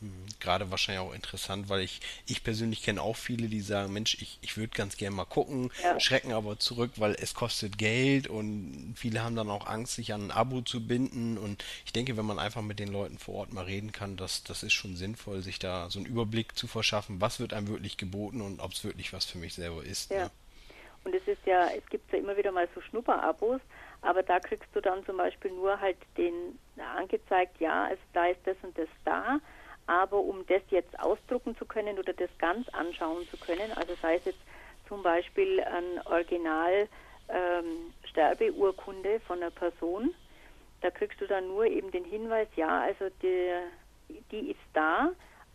Mhm. 0.00 0.26
Gerade 0.40 0.70
wahrscheinlich 0.70 1.00
auch 1.00 1.12
interessant, 1.12 1.68
weil 1.68 1.80
ich, 1.80 2.00
ich 2.26 2.42
persönlich 2.42 2.82
kenne 2.82 3.02
auch 3.02 3.16
viele, 3.16 3.48
die 3.48 3.60
sagen, 3.60 3.92
Mensch, 3.92 4.16
ich, 4.20 4.38
ich 4.40 4.56
würde 4.56 4.74
ganz 4.74 4.96
gerne 4.96 5.14
mal 5.14 5.26
gucken, 5.26 5.70
ja. 5.82 6.00
schrecken 6.00 6.32
aber 6.32 6.58
zurück, 6.58 6.92
weil 6.96 7.14
es 7.20 7.34
kostet 7.34 7.76
Geld 7.76 8.26
und 8.26 8.94
viele 8.96 9.22
haben 9.22 9.36
dann 9.36 9.50
auch 9.50 9.66
Angst, 9.66 9.94
sich 9.94 10.14
an 10.14 10.26
ein 10.26 10.30
Abo 10.30 10.62
zu 10.62 10.86
binden 10.86 11.36
und 11.36 11.62
ich 11.84 11.92
denke, 11.92 12.16
wenn 12.16 12.24
man 12.24 12.38
einfach 12.38 12.62
mit 12.62 12.78
den 12.78 12.88
Leuten 12.88 13.18
vor 13.18 13.34
Ort 13.34 13.52
mal 13.52 13.64
reden 13.64 13.92
kann, 13.92 14.16
das, 14.16 14.42
das 14.42 14.62
ist 14.62 14.72
schon 14.72 14.96
sinnvoll, 14.96 15.42
sich 15.42 15.58
da 15.58 15.90
so 15.90 15.98
einen 15.98 16.06
Überblick 16.06 16.56
zu 16.56 16.66
verschaffen, 16.66 17.20
was 17.20 17.40
wird 17.40 17.52
einem 17.52 17.68
wirklich 17.68 17.96
geboten 17.96 18.40
und 18.40 18.60
ob 18.60 18.72
es 18.72 18.84
wirklich 18.84 19.12
was 19.12 19.26
für 19.26 19.38
mich 19.38 19.54
selber 19.54 19.84
ist. 19.84 20.10
Ja. 20.10 20.24
Ne? 20.24 20.30
Und 21.04 21.14
es 21.14 21.26
ist 21.26 21.44
ja, 21.46 21.68
es 21.68 21.86
gibt 21.86 22.12
ja 22.12 22.18
immer 22.18 22.36
wieder 22.36 22.52
mal 22.52 22.68
so 22.74 22.80
Schnupperabos, 22.80 23.60
aber 24.02 24.22
da 24.22 24.38
kriegst 24.38 24.68
du 24.74 24.80
dann 24.80 25.04
zum 25.06 25.16
Beispiel 25.16 25.50
nur 25.50 25.80
halt 25.80 25.96
den 26.16 26.58
angezeigt, 26.96 27.58
ja, 27.60 27.84
also 27.84 28.02
da 28.12 28.26
ist 28.26 28.40
das 28.44 28.56
und 28.62 28.76
das 28.76 28.88
da. 29.04 29.40
Aber 29.86 30.18
um 30.18 30.46
das 30.46 30.62
jetzt 30.70 30.98
ausdrucken 31.00 31.56
zu 31.56 31.64
können 31.64 31.98
oder 31.98 32.12
das 32.12 32.30
ganz 32.38 32.68
anschauen 32.70 33.26
zu 33.28 33.36
können, 33.38 33.72
also 33.76 33.94
sei 34.00 34.16
es 34.16 34.24
jetzt 34.26 34.40
zum 34.88 35.02
Beispiel 35.02 35.60
ein 35.60 36.06
Original 36.06 36.88
ähm, 37.28 37.92
Sterbeurkunde 38.04 39.20
von 39.20 39.38
einer 39.38 39.50
Person, 39.50 40.14
da 40.80 40.90
kriegst 40.90 41.20
du 41.20 41.26
dann 41.26 41.48
nur 41.48 41.66
eben 41.66 41.90
den 41.90 42.04
Hinweis, 42.04 42.48
ja, 42.56 42.82
also 42.82 43.06
die, 43.22 43.50
die 44.30 44.50
ist 44.50 44.60
da, 44.72 45.10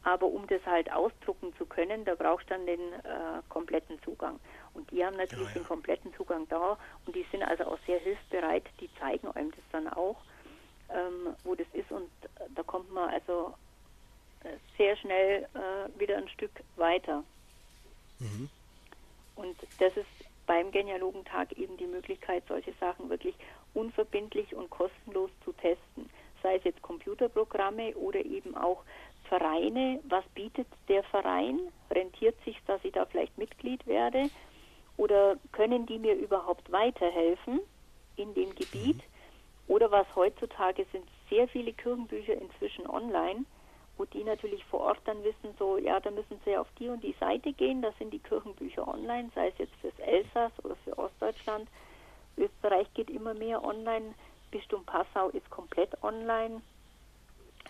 aber 0.05 0.27
um 0.27 0.45
das 0.47 0.63
halt 0.65 0.91
ausdrucken 0.91 1.51
zu 1.57 1.65
können, 1.65 2.05
da 2.05 2.13
brauchst 2.15 2.45
du 2.49 2.53
dann 2.53 2.65
den 2.65 2.79
äh, 2.79 3.41
kompletten 3.49 3.99
Zugang. 4.03 4.39
Und 4.75 4.89
die 4.91 5.03
haben 5.03 5.17
natürlich 5.17 5.47
ja, 5.47 5.55
ja. 5.55 5.59
den 5.61 5.67
kompletten 5.67 6.13
Zugang 6.13 6.47
da 6.47 6.77
und 7.05 7.15
die 7.15 7.25
sind 7.31 7.43
also 7.43 7.65
auch 7.65 7.79
sehr 7.87 7.99
hilfsbereit, 7.99 8.63
die 8.79 8.89
zeigen 8.99 9.27
einem 9.31 9.51
das 9.51 9.63
dann 9.71 9.87
auch, 9.87 10.17
ähm, 10.89 11.35
wo 11.43 11.55
das 11.55 11.67
ist 11.73 11.91
und 11.91 12.09
da 12.53 12.61
kommt 12.63 12.91
man 12.93 13.09
also 13.09 13.55
sehr 14.77 14.95
schnell 14.97 15.47
äh, 15.55 15.99
wieder 15.99 16.17
ein 16.17 16.29
Stück 16.29 16.51
weiter. 16.75 17.23
Mhm. 18.19 18.49
Und 19.35 19.57
das 19.79 19.97
ist 19.97 20.05
beim 20.45 20.71
Genealogentag 20.71 21.51
eben 21.53 21.77
die 21.77 21.87
Möglichkeit, 21.87 22.43
solche 22.47 22.73
Sachen 22.79 23.09
wirklich 23.09 23.35
unverbindlich 23.73 24.53
und 24.55 24.69
kostenlos 24.69 25.31
zu 25.43 25.51
testen. 25.53 26.09
Sei 26.43 26.57
es 26.57 26.63
jetzt 26.63 26.81
Computerprogramme 26.83 27.95
oder 27.95 28.23
eben 28.23 28.55
auch 28.55 28.83
Vereine. 29.25 29.99
Was 30.07 30.25
bietet 30.33 30.67
der 30.87 31.03
Verein? 31.03 31.59
Rentiert 31.91 32.35
sich, 32.45 32.57
dass 32.67 32.83
ich 32.83 32.93
da 32.93 33.05
vielleicht 33.05 33.37
Mitglied 33.37 33.85
werde? 33.87 34.29
Oder 34.97 35.37
können 35.51 35.85
die 35.85 35.99
mir 35.99 36.15
überhaupt 36.15 36.71
weiterhelfen 36.71 37.59
in 38.15 38.33
dem 38.33 38.55
Gebiet? 38.55 38.97
Mhm. 38.97 39.03
Oder 39.67 39.91
was 39.91 40.07
heutzutage 40.15 40.85
sind 40.91 41.07
sehr 41.29 41.47
viele 41.47 41.73
Kirchenbücher 41.73 42.33
inzwischen 42.33 42.87
online 42.87 43.45
wo 43.97 44.05
die 44.05 44.23
natürlich 44.23 44.63
vor 44.65 44.81
Ort 44.81 44.99
dann 45.05 45.23
wissen, 45.23 45.55
so, 45.57 45.77
ja, 45.77 45.99
da 45.99 46.11
müssen 46.11 46.39
sie 46.43 46.57
auf 46.57 46.67
die 46.77 46.89
und 46.89 47.03
die 47.03 47.15
Seite 47.19 47.53
gehen, 47.53 47.81
da 47.81 47.91
sind 47.97 48.11
die 48.11 48.19
Kirchenbücher 48.19 48.87
online, 48.87 49.29
sei 49.33 49.49
es 49.49 49.57
jetzt 49.57 49.75
fürs 49.75 49.97
Elsass 49.99 50.51
oder 50.63 50.75
für 50.83 50.97
Ostdeutschland. 50.97 51.69
Österreich 52.37 52.93
geht 52.93 53.09
immer 53.09 53.33
mehr 53.33 53.63
online, 53.63 54.13
Bistum 54.51 54.83
Passau 54.85 55.29
ist 55.29 55.49
komplett 55.49 55.91
online. 56.03 56.61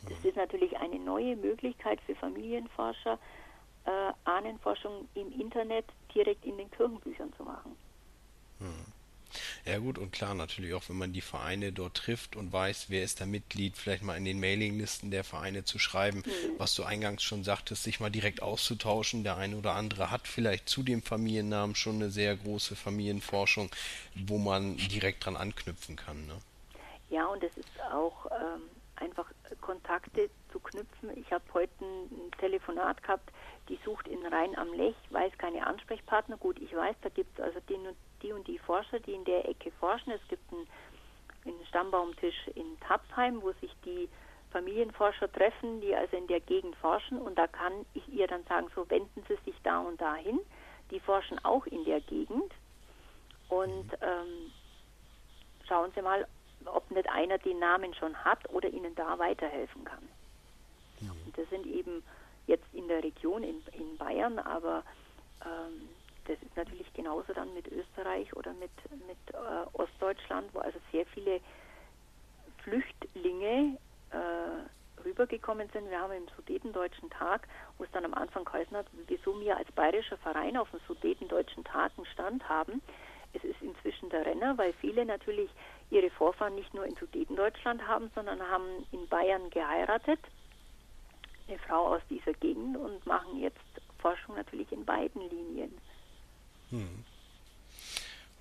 Das 0.09 0.23
ist 0.23 0.35
natürlich 0.35 0.77
eine 0.77 0.99
neue 0.99 1.35
Möglichkeit 1.35 1.99
für 2.01 2.15
Familienforscher, 2.15 3.19
äh, 3.85 4.13
Ahnenforschung 4.23 5.07
im 5.15 5.31
Internet 5.39 5.85
direkt 6.13 6.45
in 6.45 6.57
den 6.57 6.69
Kirchenbüchern 6.71 7.31
zu 7.33 7.43
machen. 7.43 7.75
Hm. 8.59 8.85
Ja 9.65 9.79
gut, 9.79 9.97
und 9.97 10.11
klar, 10.11 10.33
natürlich 10.33 10.73
auch, 10.73 10.87
wenn 10.89 10.97
man 10.97 11.13
die 11.13 11.21
Vereine 11.21 11.71
dort 11.71 11.95
trifft 11.95 12.35
und 12.35 12.53
weiß, 12.53 12.85
wer 12.89 13.03
ist 13.03 13.21
da 13.21 13.25
Mitglied, 13.25 13.75
vielleicht 13.77 14.03
mal 14.03 14.15
in 14.15 14.25
den 14.25 14.39
Mailinglisten 14.39 15.11
der 15.11 15.23
Vereine 15.23 15.63
zu 15.63 15.79
schreiben, 15.79 16.19
mhm. 16.19 16.59
was 16.59 16.75
du 16.75 16.83
eingangs 16.83 17.23
schon 17.23 17.43
sagtest, 17.43 17.83
sich 17.83 17.99
mal 17.99 18.11
direkt 18.11 18.41
auszutauschen. 18.41 19.23
Der 19.23 19.37
eine 19.37 19.57
oder 19.57 19.73
andere 19.73 20.11
hat 20.11 20.27
vielleicht 20.27 20.69
zu 20.69 20.83
dem 20.83 21.01
Familiennamen 21.01 21.75
schon 21.75 21.95
eine 21.95 22.11
sehr 22.11 22.35
große 22.35 22.75
Familienforschung, 22.75 23.69
wo 24.15 24.37
man 24.37 24.77
direkt 24.77 25.25
dran 25.25 25.35
anknüpfen 25.35 25.95
kann. 25.95 26.25
Ne? 26.27 26.37
Ja, 27.09 27.25
und 27.25 27.43
es 27.43 27.57
ist 27.57 27.69
auch 27.91 28.27
ähm, 28.27 28.61
einfach 28.97 29.29
Kontakte 29.61 30.29
zu 30.51 30.59
knüpfen. 30.59 31.17
Ich 31.17 31.31
habe 31.31 31.43
heute 31.53 31.73
ein 31.83 32.31
Telefonat 32.39 33.01
gehabt, 33.03 33.29
die 33.69 33.79
sucht 33.83 34.07
in 34.07 34.25
Rhein 34.25 34.57
am 34.57 34.71
Lech, 34.73 34.95
weiß 35.09 35.37
keine 35.37 35.65
Ansprechpartner. 35.65 36.37
Gut, 36.37 36.59
ich 36.59 36.75
weiß, 36.75 36.95
da 37.01 37.09
gibt 37.09 37.37
es 37.37 37.43
also 37.43 37.59
den 37.61 37.87
und 37.87 37.97
die 38.21 38.31
und 38.31 38.47
die 38.47 38.59
Forscher, 38.59 38.99
die 38.99 39.13
in 39.13 39.25
der 39.25 39.47
Ecke 39.47 39.71
forschen. 39.79 40.11
Es 40.11 40.27
gibt 40.27 40.51
einen, 40.51 40.67
einen 41.45 41.65
Stammbaumtisch 41.67 42.47
in 42.55 42.79
Tapsheim, 42.81 43.41
wo 43.41 43.51
sich 43.53 43.71
die 43.83 44.07
Familienforscher 44.51 45.31
treffen, 45.31 45.81
die 45.81 45.93
also 45.93 46.15
in 46.15 46.27
der 46.27 46.39
Gegend 46.39 46.75
forschen. 46.77 47.21
Und 47.21 47.37
da 47.37 47.47
kann 47.47 47.85
ich 47.93 48.07
ihr 48.09 48.27
dann 48.27 48.43
sagen, 48.45 48.67
so 48.73 48.89
wenden 48.89 49.23
Sie 49.27 49.37
sich 49.45 49.55
da 49.63 49.79
und 49.79 49.99
dahin. 49.99 50.39
Die 50.91 50.99
forschen 50.99 51.43
auch 51.43 51.65
in 51.65 51.83
der 51.85 51.99
Gegend. 52.01 52.53
Und 53.49 53.91
ähm, 54.01 54.51
schauen 55.67 55.91
Sie 55.93 56.01
mal, 56.01 56.27
ob 56.67 56.89
nicht 56.91 57.09
einer 57.09 57.37
den 57.37 57.59
Namen 57.59 57.93
schon 57.93 58.15
hat 58.23 58.49
oder 58.49 58.69
Ihnen 58.69 58.95
da 58.95 59.17
weiterhelfen 59.19 59.83
kann. 59.83 60.07
Ja. 61.01 61.11
Und 61.25 61.37
das 61.37 61.49
sind 61.49 61.65
eben 61.65 62.03
jetzt 62.47 62.65
in 62.73 62.87
der 62.87 63.03
Region 63.03 63.43
in, 63.43 63.61
in 63.73 63.97
Bayern, 63.97 64.39
aber 64.39 64.83
ähm, 65.41 65.89
das 66.25 66.41
ist 66.41 66.55
natürlich 66.55 66.91
genauso 66.93 67.33
dann 67.33 67.53
mit 67.53 67.67
Österreich 67.67 68.35
oder 68.35 68.53
mit, 68.53 68.71
mit 69.07 69.17
äh, 69.33 69.67
Ostdeutschland, 69.73 70.49
wo 70.53 70.59
also 70.59 70.79
sehr 70.91 71.05
viele 71.07 71.39
Flüchtlinge 72.63 73.77
äh, 74.11 75.03
rübergekommen 75.05 75.69
sind. 75.71 75.89
Wir 75.89 75.99
haben 75.99 76.13
im 76.13 76.27
Sudetendeutschen 76.35 77.09
Tag, 77.11 77.47
wo 77.77 77.83
es 77.83 77.91
dann 77.91 78.05
am 78.05 78.13
Anfang 78.13 78.43
geheißen 78.45 78.75
hat, 78.75 78.87
wieso 79.07 79.39
wir 79.39 79.57
als 79.57 79.71
bayerischer 79.73 80.17
Verein 80.17 80.57
auf 80.57 80.69
dem 80.71 80.79
Sudetendeutschen 80.87 81.63
Tag 81.63 81.91
einen 81.97 82.07
Stand 82.07 82.47
haben. 82.49 82.81
Es 83.33 83.43
ist 83.43 83.61
inzwischen 83.61 84.09
der 84.09 84.25
Renner, 84.25 84.57
weil 84.57 84.73
viele 84.73 85.05
natürlich 85.05 85.49
ihre 85.89 86.09
Vorfahren 86.09 86.55
nicht 86.55 86.73
nur 86.73 86.85
in 86.85 86.95
Sudetendeutschland 86.95 87.85
haben, 87.87 88.09
sondern 88.15 88.41
haben 88.41 88.85
in 88.91 89.07
Bayern 89.07 89.49
geheiratet, 89.49 90.19
eine 91.47 91.59
Frau 91.59 91.95
aus 91.95 92.01
dieser 92.09 92.33
Gegend 92.33 92.77
und 92.77 93.05
machen 93.05 93.39
jetzt 93.39 93.59
Forschung 93.99 94.35
natürlich 94.35 94.71
in 94.71 94.85
beiden 94.85 95.21
Linien. 95.29 95.77
Hm. 96.69 97.03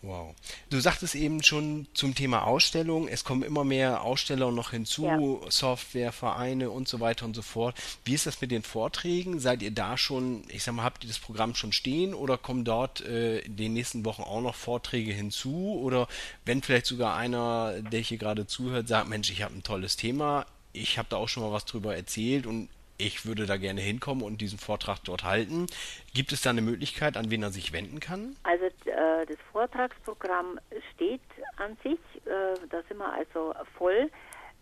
Wow. 0.04 0.34
Du 0.68 0.80
sagtest 0.80 1.14
eben 1.14 1.42
schon 1.42 1.86
zum 1.94 2.14
Thema 2.14 2.44
Ausstellung, 2.44 3.08
es 3.08 3.24
kommen 3.24 3.42
immer 3.42 3.64
mehr 3.64 4.02
Aussteller 4.02 4.50
noch 4.50 4.70
hinzu, 4.70 5.06
ja. 5.06 5.50
Software, 5.50 6.12
Vereine 6.12 6.70
und 6.70 6.88
so 6.88 7.00
weiter 7.00 7.24
und 7.24 7.34
so 7.34 7.40
fort. 7.40 7.74
Wie 8.04 8.12
ist 8.12 8.26
das 8.26 8.40
mit 8.40 8.50
den 8.50 8.62
Vorträgen? 8.62 9.40
Seid 9.40 9.62
ihr 9.62 9.70
da 9.70 9.96
schon, 9.96 10.44
ich 10.48 10.62
sag 10.62 10.74
mal, 10.74 10.84
habt 10.84 11.04
ihr 11.04 11.08
das 11.08 11.18
Programm 11.18 11.54
schon 11.54 11.72
stehen 11.72 12.12
oder 12.12 12.36
kommen 12.36 12.64
dort 12.64 13.00
äh, 13.00 13.38
in 13.40 13.56
den 13.56 13.72
nächsten 13.72 14.04
Wochen 14.04 14.22
auch 14.22 14.42
noch 14.42 14.54
Vorträge 14.54 15.12
hinzu? 15.12 15.80
Oder 15.82 16.06
wenn 16.44 16.62
vielleicht 16.62 16.86
sogar 16.86 17.16
einer, 17.16 17.80
der 17.80 18.00
hier 18.00 18.18
gerade 18.18 18.46
zuhört, 18.46 18.88
sagt, 18.88 19.08
Mensch, 19.08 19.30
ich 19.30 19.42
habe 19.42 19.54
ein 19.54 19.62
tolles 19.62 19.96
Thema, 19.96 20.44
ich 20.74 20.98
habe 20.98 21.08
da 21.08 21.16
auch 21.16 21.28
schon 21.28 21.44
mal 21.44 21.52
was 21.52 21.64
drüber 21.64 21.96
erzählt 21.96 22.46
und 22.46 22.68
ich 22.96 23.26
würde 23.26 23.46
da 23.46 23.56
gerne 23.56 23.80
hinkommen 23.80 24.22
und 24.22 24.40
diesen 24.40 24.58
Vortrag 24.58 25.02
dort 25.04 25.24
halten. 25.24 25.66
Gibt 26.12 26.32
es 26.32 26.42
da 26.42 26.50
eine 26.50 26.62
Möglichkeit, 26.62 27.16
an 27.16 27.30
wen 27.30 27.42
er 27.42 27.50
sich 27.50 27.72
wenden 27.72 28.00
kann? 28.00 28.36
Also 28.44 28.64
äh, 28.94 29.26
das 29.26 29.36
Vortragsprogramm 29.52 30.58
steht 30.94 31.20
an 31.56 31.76
sich. 31.82 31.98
Äh, 32.26 32.54
da 32.70 32.82
sind 32.88 32.98
wir 32.98 33.12
also 33.12 33.54
voll. 33.76 34.10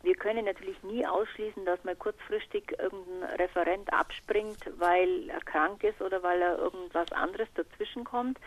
Wir 0.02 0.16
können 0.16 0.44
natürlich 0.46 0.82
nie 0.82 1.06
ausschließen, 1.06 1.64
dass 1.64 1.82
mal 1.84 1.94
kurzfristig 1.94 2.74
irgendein 2.78 3.36
Referent 3.36 3.92
abspringt, 3.92 4.58
weil 4.78 5.30
er 5.30 5.40
krank 5.40 5.84
ist 5.84 6.00
oder 6.00 6.22
weil 6.22 6.42
er 6.42 6.58
irgendwas 6.58 7.12
anderes 7.12 7.48
dazwischen 7.54 8.04
kommt. 8.04 8.38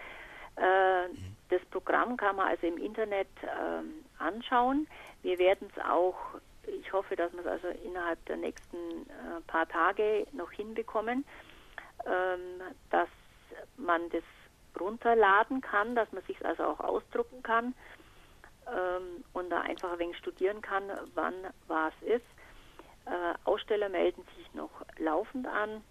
Äh, 0.58 1.10
das 1.50 1.62
Programm 1.72 2.18
kann 2.18 2.36
man 2.36 2.48
also 2.48 2.68
im 2.68 2.78
Internet 2.78 3.30
äh, 3.44 4.22
anschauen. 4.22 4.88
Wir 5.22 5.38
werden 5.40 5.70
es 5.74 5.84
auch, 5.84 6.18
ich 6.68 6.92
hoffe, 6.92 7.16
dass 7.16 7.32
wir 7.34 7.40
es 7.40 7.48
also 7.48 7.68
innerhalb 7.86 8.24
der 8.26 8.38
nächsten 8.38 8.78
äh, 8.78 9.42
paar 9.48 9.68
Tage 9.68 10.28
noch 10.34 10.52
hinbekommen, 10.52 11.24
ähm, 12.06 12.62
dass 12.90 13.10
man 13.78 14.10
das 14.10 14.24
runterladen 14.80 15.62
kann, 15.62 15.96
dass 15.96 16.12
man 16.12 16.24
sich 16.24 16.44
also 16.46 16.64
auch 16.64 16.80
ausdrucken 16.80 17.44
kann 17.44 17.74
ähm, 18.68 19.24
und 19.34 19.50
da 19.50 19.62
einfach 19.62 19.94
ein 19.94 20.00
wenig 20.00 20.18
studieren 20.18 20.62
kann, 20.62 20.84
wann 21.14 21.34
was 21.68 21.94
ist. 22.02 22.26
Äh, 23.06 23.34
Aussteller 23.44 23.90
melden 23.90 24.26
sich 24.38 24.54
noch 24.54 24.72
laufend 24.98 25.48
an. 25.48 25.84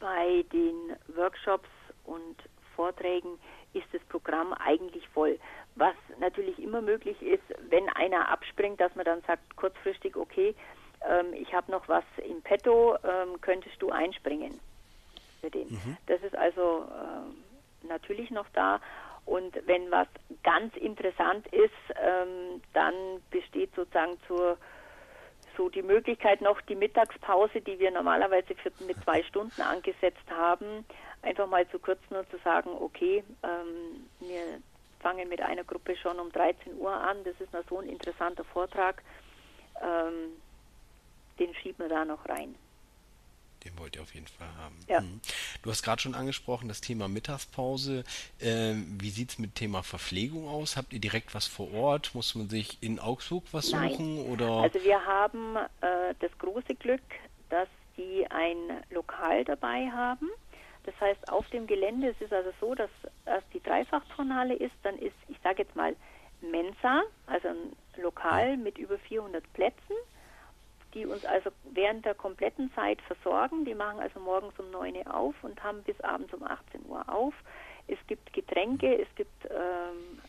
Bei 0.00 0.44
den 0.52 0.96
Workshops 1.16 1.68
und 2.04 2.36
Vorträgen 2.76 3.38
ist 3.72 3.86
das 3.92 4.02
Programm 4.08 4.52
eigentlich 4.52 5.08
voll. 5.08 5.38
Was 5.74 5.94
natürlich 6.18 6.58
immer 6.60 6.80
möglich 6.80 7.20
ist, 7.22 7.42
wenn 7.68 7.88
einer 7.90 8.28
abspringt, 8.28 8.80
dass 8.80 8.94
man 8.94 9.04
dann 9.04 9.22
sagt 9.22 9.56
kurzfristig, 9.56 10.16
okay, 10.16 10.54
ähm, 11.08 11.32
ich 11.34 11.52
habe 11.52 11.70
noch 11.70 11.88
was 11.88 12.04
im 12.26 12.42
Petto, 12.42 12.96
ähm, 13.04 13.40
könntest 13.40 13.80
du 13.80 13.90
einspringen 13.90 14.60
für 15.40 15.50
den. 15.50 15.68
Mhm. 15.68 15.96
Das 16.06 16.22
ist 16.22 16.36
also 16.36 16.86
äh, 16.90 17.47
natürlich 17.82 18.30
noch 18.30 18.48
da. 18.54 18.80
Und 19.24 19.54
wenn 19.66 19.90
was 19.90 20.08
ganz 20.42 20.74
interessant 20.76 21.46
ist, 21.48 21.72
ähm, 22.02 22.62
dann 22.72 22.94
besteht 23.30 23.74
sozusagen 23.74 24.18
zur 24.26 24.56
so 25.58 25.68
die 25.68 25.82
Möglichkeit 25.82 26.40
noch 26.40 26.60
die 26.62 26.76
Mittagspause, 26.76 27.60
die 27.60 27.78
wir 27.78 27.90
normalerweise 27.90 28.54
für, 28.54 28.72
mit 28.84 28.96
zwei 29.02 29.22
Stunden 29.24 29.60
angesetzt 29.60 30.30
haben, 30.30 30.86
einfach 31.20 31.48
mal 31.48 31.68
zu 31.68 31.80
kürzen 31.80 32.16
und 32.16 32.30
zu 32.30 32.38
sagen, 32.38 32.70
okay, 32.80 33.24
ähm, 33.42 34.06
wir 34.20 34.60
fangen 35.00 35.28
mit 35.28 35.40
einer 35.42 35.64
Gruppe 35.64 35.96
schon 35.96 36.18
um 36.20 36.30
13 36.30 36.78
Uhr 36.78 36.92
an, 36.92 37.24
das 37.24 37.38
ist 37.40 37.52
noch 37.52 37.64
so 37.68 37.78
ein 37.80 37.88
interessanter 37.88 38.44
Vortrag, 38.44 39.02
ähm, 39.82 40.40
den 41.38 41.54
schieben 41.56 41.80
wir 41.80 41.88
da 41.88 42.04
noch 42.04 42.26
rein. 42.28 42.54
Den 43.64 43.78
wollt 43.78 43.96
ihr 43.96 44.02
auf 44.02 44.14
jeden 44.14 44.26
Fall 44.26 44.48
haben. 44.56 44.76
Ja. 44.88 45.00
Mhm. 45.00 45.20
Du 45.62 45.70
hast 45.70 45.82
gerade 45.82 46.00
schon 46.00 46.14
angesprochen, 46.14 46.68
das 46.68 46.80
Thema 46.80 47.08
Mittagspause. 47.08 48.04
Äh, 48.40 48.74
wie 48.98 49.10
sieht 49.10 49.30
es 49.30 49.38
mit 49.38 49.54
Thema 49.54 49.82
Verpflegung 49.82 50.48
aus? 50.48 50.76
Habt 50.76 50.92
ihr 50.92 51.00
direkt 51.00 51.34
was 51.34 51.46
vor 51.46 51.72
Ort? 51.72 52.14
Muss 52.14 52.34
man 52.34 52.48
sich 52.48 52.78
in 52.82 52.98
Augsburg 52.98 53.44
was 53.52 53.72
Nein. 53.72 53.90
suchen? 53.90 54.26
Oder? 54.26 54.48
Also 54.48 54.82
wir 54.82 55.04
haben 55.04 55.56
äh, 55.56 56.14
das 56.20 56.30
große 56.38 56.74
Glück, 56.76 57.02
dass 57.50 57.68
die 57.96 58.26
ein 58.30 58.56
Lokal 58.90 59.44
dabei 59.44 59.90
haben. 59.90 60.28
Das 60.84 60.94
heißt, 61.00 61.28
auf 61.30 61.46
dem 61.50 61.66
Gelände, 61.66 62.08
es 62.08 62.20
ist 62.20 62.32
also 62.32 62.50
so, 62.60 62.74
dass 62.74 62.90
erst 63.26 63.46
die 63.52 63.62
Dreifachtonale 63.62 64.54
ist, 64.54 64.74
dann 64.84 64.96
ist, 64.98 65.16
ich 65.28 65.36
sage 65.42 65.62
jetzt 65.62 65.76
mal, 65.76 65.94
Mensa, 66.40 67.02
also 67.26 67.48
ein 67.48 68.02
Lokal 68.02 68.56
mit 68.56 68.78
über 68.78 68.98
400 68.98 69.52
Plätzen 69.52 69.96
die 70.94 71.06
uns 71.06 71.24
also 71.24 71.50
während 71.72 72.04
der 72.04 72.14
kompletten 72.14 72.72
Zeit 72.74 73.00
versorgen. 73.02 73.64
Die 73.64 73.74
machen 73.74 74.00
also 74.00 74.20
morgens 74.20 74.58
um 74.58 74.70
9 74.70 74.96
Uhr 74.96 75.14
auf 75.14 75.34
und 75.42 75.62
haben 75.62 75.82
bis 75.82 76.00
abends 76.00 76.32
um 76.34 76.42
18 76.42 76.86
Uhr 76.86 77.04
auf. 77.08 77.34
Es 77.86 77.98
gibt 78.06 78.32
Getränke, 78.32 79.00
es 79.00 79.08
gibt 79.16 79.44
ähm, 79.46 80.20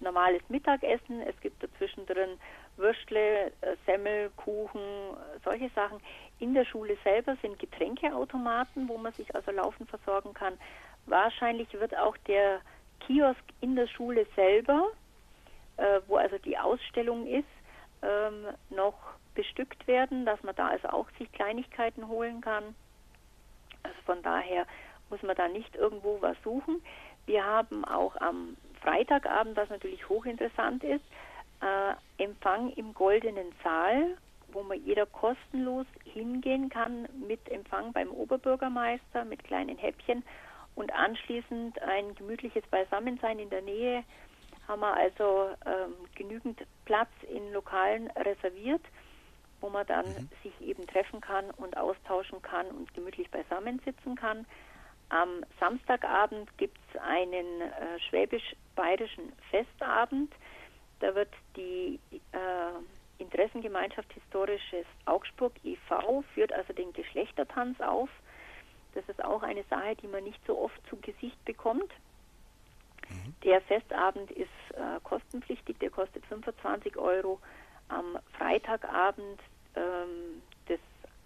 normales 0.00 0.42
Mittagessen, 0.48 1.20
es 1.22 1.38
gibt 1.40 1.62
dazwischen 1.62 2.06
drin 2.06 2.38
Würstle, 2.76 3.52
äh, 3.60 3.76
Semmel, 3.86 4.30
Kuchen, 4.36 4.80
solche 5.44 5.70
Sachen. 5.70 6.00
In 6.40 6.54
der 6.54 6.64
Schule 6.64 6.96
selber 7.04 7.36
sind 7.40 7.58
Getränkeautomaten, 7.58 8.88
wo 8.88 8.98
man 8.98 9.12
sich 9.12 9.34
also 9.34 9.52
laufend 9.52 9.88
versorgen 9.88 10.34
kann. 10.34 10.54
Wahrscheinlich 11.06 11.72
wird 11.72 11.96
auch 11.96 12.16
der 12.26 12.60
Kiosk 13.00 13.42
in 13.60 13.76
der 13.76 13.86
Schule 13.86 14.26
selber, 14.34 14.88
äh, 15.76 16.00
wo 16.08 16.16
also 16.16 16.36
die 16.38 16.58
Ausstellung 16.58 17.26
ist, 17.26 17.44
ähm, 18.02 18.46
noch 18.70 19.15
bestückt 19.36 19.86
werden, 19.86 20.26
dass 20.26 20.42
man 20.42 20.56
da 20.56 20.68
also 20.68 20.88
auch 20.88 21.08
sich 21.18 21.30
Kleinigkeiten 21.30 22.08
holen 22.08 22.40
kann. 22.40 22.74
Also 23.84 23.96
von 24.04 24.22
daher 24.22 24.66
muss 25.10 25.22
man 25.22 25.36
da 25.36 25.46
nicht 25.46 25.76
irgendwo 25.76 26.20
was 26.20 26.36
suchen. 26.42 26.82
Wir 27.26 27.44
haben 27.44 27.84
auch 27.84 28.16
am 28.16 28.56
Freitagabend, 28.82 29.56
was 29.56 29.68
natürlich 29.68 30.08
hochinteressant 30.08 30.82
ist, 30.82 31.04
äh, 31.60 32.22
Empfang 32.22 32.70
im 32.72 32.94
Goldenen 32.94 33.52
Saal, 33.62 34.16
wo 34.48 34.62
man 34.62 34.82
jeder 34.84 35.06
kostenlos 35.06 35.86
hingehen 36.04 36.68
kann 36.68 37.08
mit 37.26 37.48
Empfang 37.48 37.92
beim 37.92 38.10
Oberbürgermeister 38.10 39.24
mit 39.24 39.44
kleinen 39.44 39.76
Häppchen 39.76 40.24
und 40.74 40.92
anschließend 40.92 41.80
ein 41.82 42.14
gemütliches 42.14 42.64
Beisammensein 42.70 43.38
in 43.38 43.50
der 43.50 43.62
Nähe 43.62 44.04
haben 44.68 44.80
wir 44.80 44.94
also 44.94 45.50
ähm, 45.64 45.94
genügend 46.14 46.60
Platz 46.84 47.10
in 47.28 47.52
Lokalen 47.52 48.10
reserviert 48.10 48.82
wo 49.60 49.68
man 49.68 49.86
dann 49.86 50.06
mhm. 50.06 50.28
sich 50.42 50.60
eben 50.60 50.86
treffen 50.86 51.20
kann 51.20 51.50
und 51.50 51.76
austauschen 51.76 52.42
kann 52.42 52.66
und 52.68 52.92
gemütlich 52.94 53.30
beisammensitzen 53.30 54.16
kann. 54.16 54.46
Am 55.08 55.44
Samstagabend 55.60 56.56
gibt 56.58 56.78
es 56.90 57.00
einen 57.00 57.60
äh, 57.60 58.00
schwäbisch-bayerischen 58.08 59.32
Festabend. 59.50 60.32
Da 61.00 61.14
wird 61.14 61.32
die 61.56 62.00
äh, 62.32 63.18
Interessengemeinschaft 63.18 64.12
Historisches 64.12 64.86
Augsburg 65.04 65.52
e.V. 65.64 66.22
führt 66.34 66.52
also 66.52 66.72
den 66.72 66.92
Geschlechtertanz 66.92 67.80
auf. 67.80 68.08
Das 68.94 69.08
ist 69.08 69.22
auch 69.22 69.42
eine 69.42 69.62
Sache, 69.64 69.94
die 69.96 70.08
man 70.08 70.24
nicht 70.24 70.40
so 70.46 70.58
oft 70.58 70.80
zu 70.88 70.96
Gesicht 70.96 71.42
bekommt. 71.44 71.92
Mhm. 73.08 73.34
Der 73.44 73.60
Festabend 73.62 74.30
ist 74.32 74.48
äh, 74.72 75.00
kostenpflichtig, 75.04 75.78
der 75.78 75.90
kostet 75.90 76.24
25 76.26 76.96
Euro 76.96 77.40
am 77.88 78.18
Freitagabend 78.36 79.40
ähm, 79.74 80.42
das 80.66 80.78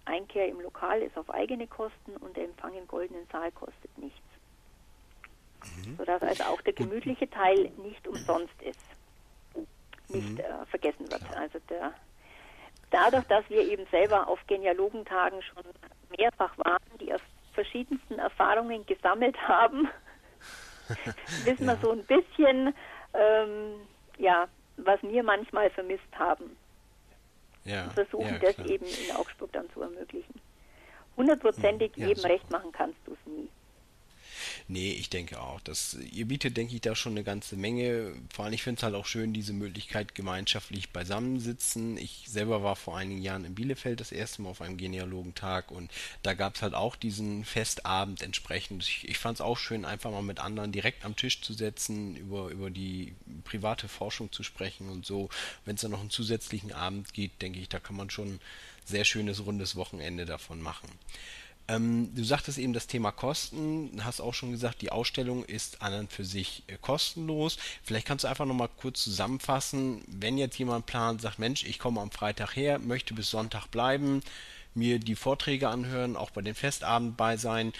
Einkehr 0.05 0.47
im 0.47 0.61
Lokal 0.61 1.01
ist 1.01 1.17
auf 1.17 1.29
eigene 1.29 1.67
Kosten 1.67 2.17
und 2.19 2.35
der 2.35 2.45
Empfang 2.45 2.73
im 2.75 2.87
Goldenen 2.87 3.27
Saal 3.31 3.51
kostet 3.51 3.97
nichts. 3.97 4.19
Mhm. 5.85 5.97
Sodass 5.97 6.21
also 6.21 6.43
auch 6.45 6.61
der 6.61 6.73
gemütliche 6.73 7.29
Teil 7.29 7.71
nicht 7.77 8.07
umsonst 8.07 8.61
ist, 8.61 8.79
nicht 10.09 10.31
mhm. 10.31 10.39
äh, 10.39 10.65
vergessen 10.67 11.11
wird. 11.11 11.23
Klar. 11.25 11.41
Also 11.41 11.59
der, 11.69 11.93
dadurch, 12.89 13.25
dass 13.25 13.47
wir 13.49 13.61
eben 13.61 13.85
selber 13.91 14.27
auf 14.27 14.39
Genealogentagen 14.47 15.41
schon 15.43 15.63
mehrfach 16.17 16.57
waren, 16.57 16.97
die 16.99 17.13
aus 17.13 17.21
verschiedensten 17.53 18.19
Erfahrungen 18.19 18.85
gesammelt 18.85 19.37
haben, 19.47 19.87
wissen 21.45 21.67
ja. 21.67 21.73
wir 21.73 21.79
so 21.81 21.91
ein 21.91 22.03
bisschen, 22.05 22.73
ähm, 23.13 23.75
ja, 24.17 24.47
was 24.85 25.01
wir 25.03 25.23
manchmal 25.23 25.69
vermisst 25.69 26.03
haben. 26.17 26.57
Ja, 27.63 27.89
versuchen, 27.91 28.33
ja, 28.33 28.39
das 28.39 28.57
eben 28.65 28.85
in 28.85 29.15
Augsburg 29.15 29.51
dann 29.53 29.69
zu 29.71 29.81
ermöglichen. 29.81 30.41
Hundertprozentig 31.15 31.91
ja, 31.95 32.07
jedem 32.07 32.25
recht 32.25 32.49
machen 32.49 32.71
kannst 32.71 32.97
du 33.05 33.13
es 33.13 33.19
nie. 33.25 33.49
Nee, 34.67 34.91
ich 34.93 35.09
denke 35.09 35.41
auch. 35.41 35.59
Das, 35.61 35.97
ihr 36.11 36.25
bietet, 36.25 36.57
denke 36.57 36.75
ich, 36.75 36.81
da 36.81 36.95
schon 36.95 37.13
eine 37.13 37.23
ganze 37.23 37.55
Menge. 37.55 38.13
Vor 38.33 38.45
allem, 38.45 38.53
ich 38.53 38.63
finde 38.63 38.79
es 38.79 38.83
halt 38.83 38.95
auch 38.95 39.05
schön, 39.05 39.33
diese 39.33 39.53
Möglichkeit 39.53 40.15
gemeinschaftlich 40.15 40.91
beisammensitzen. 40.91 41.97
Ich 41.97 42.25
selber 42.27 42.63
war 42.63 42.75
vor 42.75 42.97
einigen 42.97 43.21
Jahren 43.21 43.45
in 43.45 43.55
Bielefeld 43.55 43.99
das 43.99 44.11
erste 44.11 44.41
Mal 44.41 44.49
auf 44.49 44.61
einem 44.61 44.77
Genealogentag 44.77 45.71
und 45.71 45.91
da 46.23 46.33
gab 46.33 46.55
es 46.55 46.61
halt 46.61 46.73
auch 46.73 46.95
diesen 46.95 47.45
Festabend 47.45 48.21
entsprechend. 48.21 48.83
Ich, 48.83 49.07
ich 49.07 49.17
fand 49.17 49.37
es 49.37 49.41
auch 49.41 49.57
schön, 49.57 49.85
einfach 49.85 50.11
mal 50.11 50.21
mit 50.21 50.39
anderen 50.39 50.71
direkt 50.71 51.05
am 51.05 51.15
Tisch 51.15 51.41
zu 51.41 51.53
setzen, 51.53 52.15
über, 52.15 52.49
über 52.49 52.69
die 52.69 53.13
private 53.43 53.87
Forschung 53.87 54.31
zu 54.31 54.43
sprechen 54.43 54.89
und 54.89 55.05
so. 55.05 55.29
Wenn 55.65 55.75
es 55.75 55.81
dann 55.81 55.91
noch 55.91 56.01
einen 56.01 56.09
zusätzlichen 56.09 56.71
Abend 56.71 57.13
gibt, 57.13 57.41
denke 57.41 57.59
ich, 57.59 57.69
da 57.69 57.79
kann 57.79 57.95
man 57.95 58.09
schon 58.09 58.35
ein 58.35 58.39
sehr 58.85 59.05
schönes 59.05 59.45
rundes 59.45 59.75
Wochenende 59.75 60.25
davon 60.25 60.61
machen. 60.61 60.89
Ähm, 61.71 62.13
du 62.13 62.23
sagtest 62.23 62.57
eben 62.57 62.73
das 62.73 62.87
Thema 62.87 63.11
Kosten, 63.11 64.01
hast 64.03 64.19
auch 64.19 64.33
schon 64.33 64.51
gesagt, 64.51 64.81
die 64.81 64.91
Ausstellung 64.91 65.45
ist 65.45 65.81
an 65.81 65.93
und 65.93 66.11
für 66.11 66.25
sich 66.25 66.63
äh, 66.67 66.75
kostenlos. 66.81 67.57
Vielleicht 67.83 68.07
kannst 68.07 68.25
du 68.25 68.27
einfach 68.27 68.45
nochmal 68.45 68.69
kurz 68.81 69.03
zusammenfassen, 69.03 70.03
wenn 70.07 70.37
jetzt 70.37 70.57
jemand 70.57 70.85
plant, 70.85 71.21
sagt, 71.21 71.39
Mensch, 71.39 71.63
ich 71.63 71.79
komme 71.79 72.01
am 72.01 72.11
Freitag 72.11 72.55
her, 72.55 72.79
möchte 72.79 73.13
bis 73.13 73.29
Sonntag 73.29 73.67
bleiben, 73.67 74.21
mir 74.73 74.99
die 74.99 75.15
Vorträge 75.15 75.69
anhören, 75.69 76.17
auch 76.17 76.31
bei 76.31 76.41
den 76.41 76.55
Festabend 76.55 77.15
bei 77.15 77.37
sein. 77.37 77.71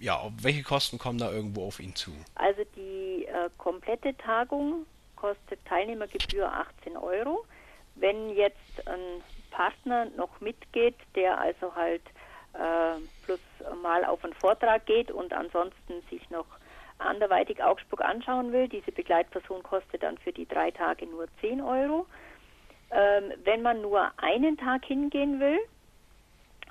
Ja, 0.00 0.30
welche 0.42 0.62
Kosten 0.62 0.98
kommen 0.98 1.18
da 1.18 1.30
irgendwo 1.30 1.66
auf 1.66 1.80
ihn 1.80 1.94
zu? 1.94 2.12
Also 2.34 2.62
die 2.76 3.24
äh, 3.24 3.48
komplette 3.56 4.14
Tagung 4.18 4.84
kostet 5.16 5.64
Teilnehmergebühr 5.64 6.52
18 6.52 6.96
Euro. 6.98 7.44
Wenn 7.94 8.30
jetzt 8.36 8.86
ein 8.86 9.22
Partner 9.50 10.06
noch 10.16 10.40
mitgeht, 10.40 10.96
der 11.14 11.38
also 11.38 11.74
halt 11.74 12.02
plus 13.24 13.40
mal 13.82 14.04
auf 14.04 14.24
einen 14.24 14.34
Vortrag 14.34 14.86
geht 14.86 15.10
und 15.10 15.32
ansonsten 15.32 16.02
sich 16.10 16.28
noch 16.30 16.46
anderweitig 16.98 17.62
Augsburg 17.62 18.02
anschauen 18.02 18.52
will, 18.52 18.68
diese 18.68 18.92
Begleitperson 18.92 19.62
kostet 19.62 20.02
dann 20.02 20.18
für 20.18 20.32
die 20.32 20.46
drei 20.46 20.70
Tage 20.70 21.06
nur 21.06 21.26
10 21.40 21.60
Euro. 21.60 22.06
Ähm, 22.90 23.32
wenn 23.44 23.62
man 23.62 23.80
nur 23.82 24.10
einen 24.18 24.56
Tag 24.56 24.84
hingehen 24.84 25.40
will, 25.40 25.58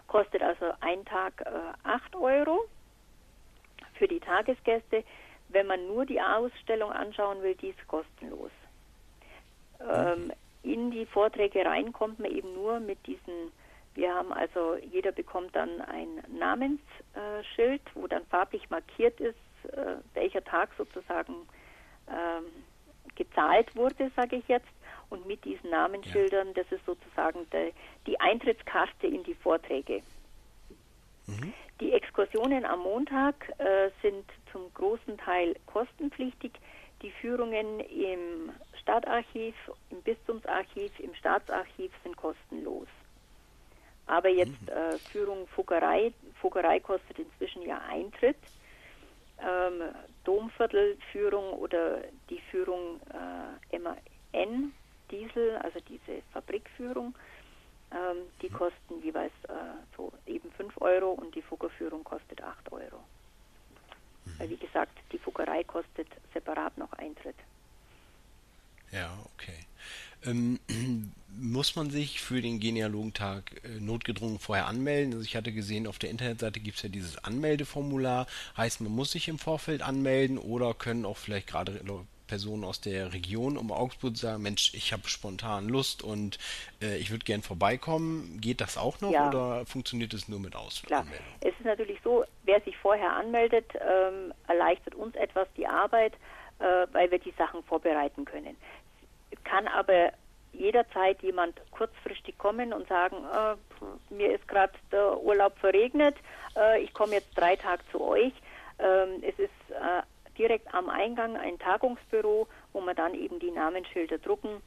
kostet 0.07 0.41
also 0.41 0.65
ein 0.81 1.05
Tag 1.05 1.41
äh, 1.41 1.87
8 1.87 2.15
Euro 2.15 2.65
für 3.93 4.07
die 4.07 4.19
Tagesgäste. 4.19 5.03
Wenn 5.47 5.67
man 5.67 5.87
nur 5.87 6.05
die 6.05 6.21
Ausstellung 6.21 6.91
anschauen 6.91 7.41
will, 7.41 7.55
die 7.55 7.69
ist 7.69 7.87
kostenlos. 7.87 8.51
Ähm, 9.79 10.31
in 10.63 10.91
die 10.91 11.05
Vorträge 11.05 11.65
rein 11.65 11.93
kommt 11.93 12.19
man 12.19 12.31
eben 12.31 12.53
nur 12.53 12.79
mit 12.79 13.05
diesen, 13.07 13.51
wir 13.99 14.15
haben 14.15 14.31
also, 14.31 14.77
jeder 14.77 15.11
bekommt 15.11 15.53
dann 15.53 15.81
ein 15.81 16.23
Namensschild, 16.29 17.81
wo 17.95 18.07
dann 18.07 18.25
farblich 18.27 18.69
markiert 18.69 19.19
ist, 19.19 19.35
äh, 19.73 19.97
welcher 20.13 20.41
Tag 20.41 20.69
sozusagen 20.77 21.33
ähm, 22.07 22.45
gezahlt 23.15 23.75
wurde, 23.75 24.09
sage 24.15 24.37
ich 24.37 24.47
jetzt. 24.47 24.69
Und 25.09 25.27
mit 25.27 25.43
diesen 25.43 25.69
Namensschildern, 25.71 26.53
das 26.53 26.71
ist 26.71 26.85
sozusagen 26.85 27.49
de, 27.49 27.73
die 28.07 28.17
Eintrittskarte 28.21 29.07
in 29.07 29.23
die 29.23 29.33
Vorträge. 29.33 30.01
Mhm. 31.27 31.53
Die 31.81 31.91
Exkursionen 31.91 32.63
am 32.63 32.79
Montag 32.79 33.49
äh, 33.57 33.89
sind 34.01 34.25
zum 34.53 34.73
großen 34.75 35.17
Teil 35.17 35.55
kostenpflichtig. 35.65 36.53
Die 37.01 37.11
Führungen 37.11 37.81
im 37.81 38.51
Stadtarchiv, 38.81 39.55
im 39.89 40.01
Bistumsarchiv, 40.03 40.97
im 40.99 41.13
Staatsarchiv 41.15 41.91
sind 42.03 42.15
kostenlos. 42.15 42.87
Aber 44.09 44.29
jetzt 44.29 44.61
mhm. 44.63 44.69
äh, 44.69 44.97
Führung 45.11 45.47
Fuggerei, 45.47 46.11
Fuggerei 46.41 46.79
kostet 46.79 47.19
inzwischen 47.19 47.61
ja 47.61 47.79
Eintritt. 47.89 48.37
Ähm, 49.39 49.83
Domviertelführung 50.23 51.53
oder 51.53 52.01
die 52.29 52.41
Führung 52.51 52.99
äh, 53.71 53.79
MAN 53.79 54.73
Diesel, 55.11 55.57
also 55.57 55.79
diese 55.87 56.21
Fabrikführung, 56.33 57.15
ähm, 57.91 58.17
die 58.41 58.49
mhm. 58.49 58.53
kosten 58.53 59.01
jeweils 59.03 59.31
äh, 59.47 59.53
so 59.95 60.11
eben 60.25 60.51
5 60.53 60.81
Euro 60.81 61.11
und 61.11 61.33
die 61.35 61.41
Fuggerführung 61.41 62.03
kostet 62.03 62.41
8 62.41 62.71
Euro. 62.71 63.03
Mhm. 64.25 64.39
Weil 64.39 64.49
wie 64.49 64.57
gesagt, 64.57 64.97
die 65.11 65.19
Fuggerei 65.19 65.63
kostet 65.63 66.07
separat 66.33 66.77
noch 66.77 66.91
Eintritt. 66.93 67.37
Ja, 68.91 69.17
okay. 69.35 69.65
Ähm, 70.25 70.59
muss 71.41 71.75
man 71.75 71.89
sich 71.89 72.21
für 72.21 72.41
den 72.41 72.59
Genealogentag 72.59 73.61
äh, 73.63 73.79
notgedrungen 73.79 74.39
vorher 74.39 74.67
anmelden? 74.67 75.13
Also 75.13 75.23
ich 75.23 75.35
hatte 75.35 75.51
gesehen, 75.51 75.87
auf 75.87 75.99
der 75.99 76.09
Internetseite 76.09 76.59
gibt 76.59 76.77
es 76.77 76.83
ja 76.83 76.89
dieses 76.89 77.23
Anmeldeformular. 77.23 78.27
Heißt, 78.57 78.81
man 78.81 78.91
muss 78.91 79.11
sich 79.11 79.27
im 79.27 79.39
Vorfeld 79.39 79.81
anmelden 79.81 80.37
oder 80.37 80.73
können 80.73 81.05
auch 81.05 81.17
vielleicht 81.17 81.47
gerade 81.47 81.79
Personen 82.29 82.63
aus 82.63 82.79
der 82.79 83.11
Region 83.11 83.57
um 83.57 83.71
Augsburg 83.71 84.15
sagen, 84.15 84.43
Mensch, 84.43 84.73
ich 84.73 84.93
habe 84.93 85.07
spontan 85.07 85.67
Lust 85.67 86.03
und 86.03 86.37
äh, 86.81 86.97
ich 86.97 87.09
würde 87.09 87.25
gern 87.25 87.41
vorbeikommen. 87.41 88.39
Geht 88.39 88.61
das 88.61 88.77
auch 88.77 89.01
noch 89.01 89.11
ja. 89.11 89.27
oder 89.27 89.65
funktioniert 89.65 90.13
es 90.13 90.29
nur 90.29 90.39
mit 90.39 90.55
Ausanmeldung? 90.55 91.09
Es 91.41 91.53
ist 91.59 91.65
natürlich 91.65 91.99
so, 92.03 92.23
wer 92.43 92.61
sich 92.61 92.77
vorher 92.77 93.13
anmeldet, 93.13 93.65
ähm, 93.75 94.31
erleichtert 94.47 94.95
uns 94.95 95.15
etwas 95.15 95.47
die 95.57 95.65
Arbeit, 95.65 96.13
äh, 96.59 96.85
weil 96.91 97.09
wir 97.09 97.19
die 97.19 97.33
Sachen 97.37 97.63
vorbereiten 97.63 98.25
können. 98.25 98.55
Kann 99.43 99.67
aber 99.67 100.11
jederzeit 100.53 101.21
jemand 101.21 101.59
kurzfristig 101.71 102.37
kommen 102.37 102.73
und 102.73 102.87
sagen, 102.87 103.17
äh, 103.17 104.13
mir 104.13 104.33
ist 104.33 104.47
gerade 104.47 104.73
der 104.91 105.19
Urlaub 105.21 105.57
verregnet, 105.59 106.15
äh, 106.55 106.81
ich 106.81 106.93
komme 106.93 107.13
jetzt 107.13 107.37
drei 107.37 107.55
Tage 107.55 107.83
zu 107.91 108.01
euch. 108.01 108.33
Ähm, 108.79 109.21
es 109.21 109.37
ist 109.37 109.49
äh, 109.69 110.01
direkt 110.37 110.73
am 110.73 110.89
Eingang 110.89 111.35
ein 111.37 111.59
Tagungsbüro, 111.59 112.47
wo 112.73 112.81
man 112.81 112.95
dann 112.95 113.13
eben 113.13 113.39
die 113.39 113.51
Namensschilder 113.51 114.17
drucken, 114.17 114.61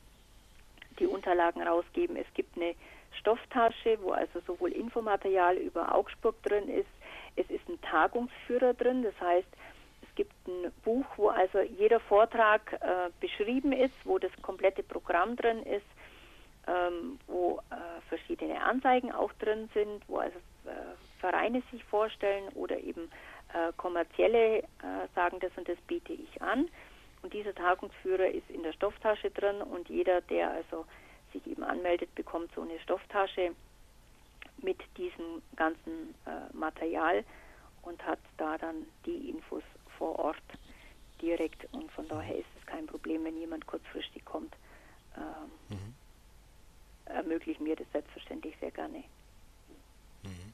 die 0.98 1.06
Unterlagen 1.06 1.62
rausgeben. 1.62 2.16
Es 2.16 2.26
gibt 2.34 2.56
eine 2.56 2.74
Stofftasche, 3.18 3.98
wo 4.02 4.12
also 4.12 4.40
sowohl 4.46 4.72
Infomaterial 4.72 5.56
über 5.56 5.94
Augsburg 5.94 6.40
drin 6.42 6.68
ist. 6.68 6.88
Es 7.36 7.48
ist 7.50 7.66
ein 7.68 7.80
Tagungsführer 7.80 8.74
drin, 8.74 9.02
das 9.02 9.18
heißt, 9.20 9.48
gibt 10.14 10.32
ein 10.46 10.72
Buch, 10.84 11.06
wo 11.16 11.28
also 11.28 11.60
jeder 11.60 12.00
Vortrag 12.00 12.72
äh, 12.74 13.10
beschrieben 13.20 13.72
ist, 13.72 13.94
wo 14.04 14.18
das 14.18 14.32
komplette 14.42 14.82
Programm 14.82 15.36
drin 15.36 15.62
ist, 15.62 15.86
ähm, 16.66 17.18
wo 17.26 17.60
äh, 17.70 18.00
verschiedene 18.08 18.60
Anzeigen 18.62 19.12
auch 19.12 19.32
drin 19.34 19.68
sind, 19.74 20.02
wo 20.08 20.18
also 20.18 20.38
äh, 20.66 20.70
Vereine 21.20 21.62
sich 21.70 21.84
vorstellen 21.84 22.48
oder 22.54 22.78
eben 22.78 23.10
äh, 23.52 23.72
kommerzielle 23.76 24.58
äh, 24.58 24.64
sagen, 25.14 25.38
das 25.40 25.52
und 25.56 25.68
das 25.68 25.78
biete 25.86 26.12
ich 26.12 26.40
an. 26.42 26.68
Und 27.22 27.32
dieser 27.32 27.54
Tagungsführer 27.54 28.28
ist 28.28 28.48
in 28.50 28.62
der 28.62 28.72
Stofftasche 28.72 29.30
drin 29.30 29.62
und 29.62 29.88
jeder, 29.88 30.20
der 30.22 30.50
also 30.50 30.84
sich 31.32 31.46
eben 31.46 31.62
anmeldet, 31.62 32.14
bekommt 32.14 32.50
so 32.54 32.62
eine 32.62 32.78
Stofftasche 32.80 33.52
mit 34.58 34.78
diesem 34.96 35.42
ganzen 35.56 36.14
äh, 36.26 36.56
Material 36.56 37.24
und 37.82 38.04
hat 38.04 38.18
da 38.36 38.58
dann 38.58 38.86
die 39.06 39.30
Infos 39.30 39.62
vor 40.02 40.18
Ort 40.18 40.42
direkt 41.20 41.72
und 41.72 41.92
von 41.92 42.08
daher 42.08 42.36
ist 42.36 42.48
es 42.58 42.66
kein 42.66 42.86
Problem, 42.86 43.22
wenn 43.22 43.38
jemand 43.38 43.64
kurzfristig 43.68 44.24
kommt. 44.24 44.52
Ähm, 45.16 45.76
mhm. 45.76 45.94
Ermöglichen 47.04 47.64
wir 47.64 47.76
das 47.76 47.86
selbstverständlich 47.92 48.56
sehr 48.58 48.72
gerne. 48.72 49.04
Mhm. 50.24 50.52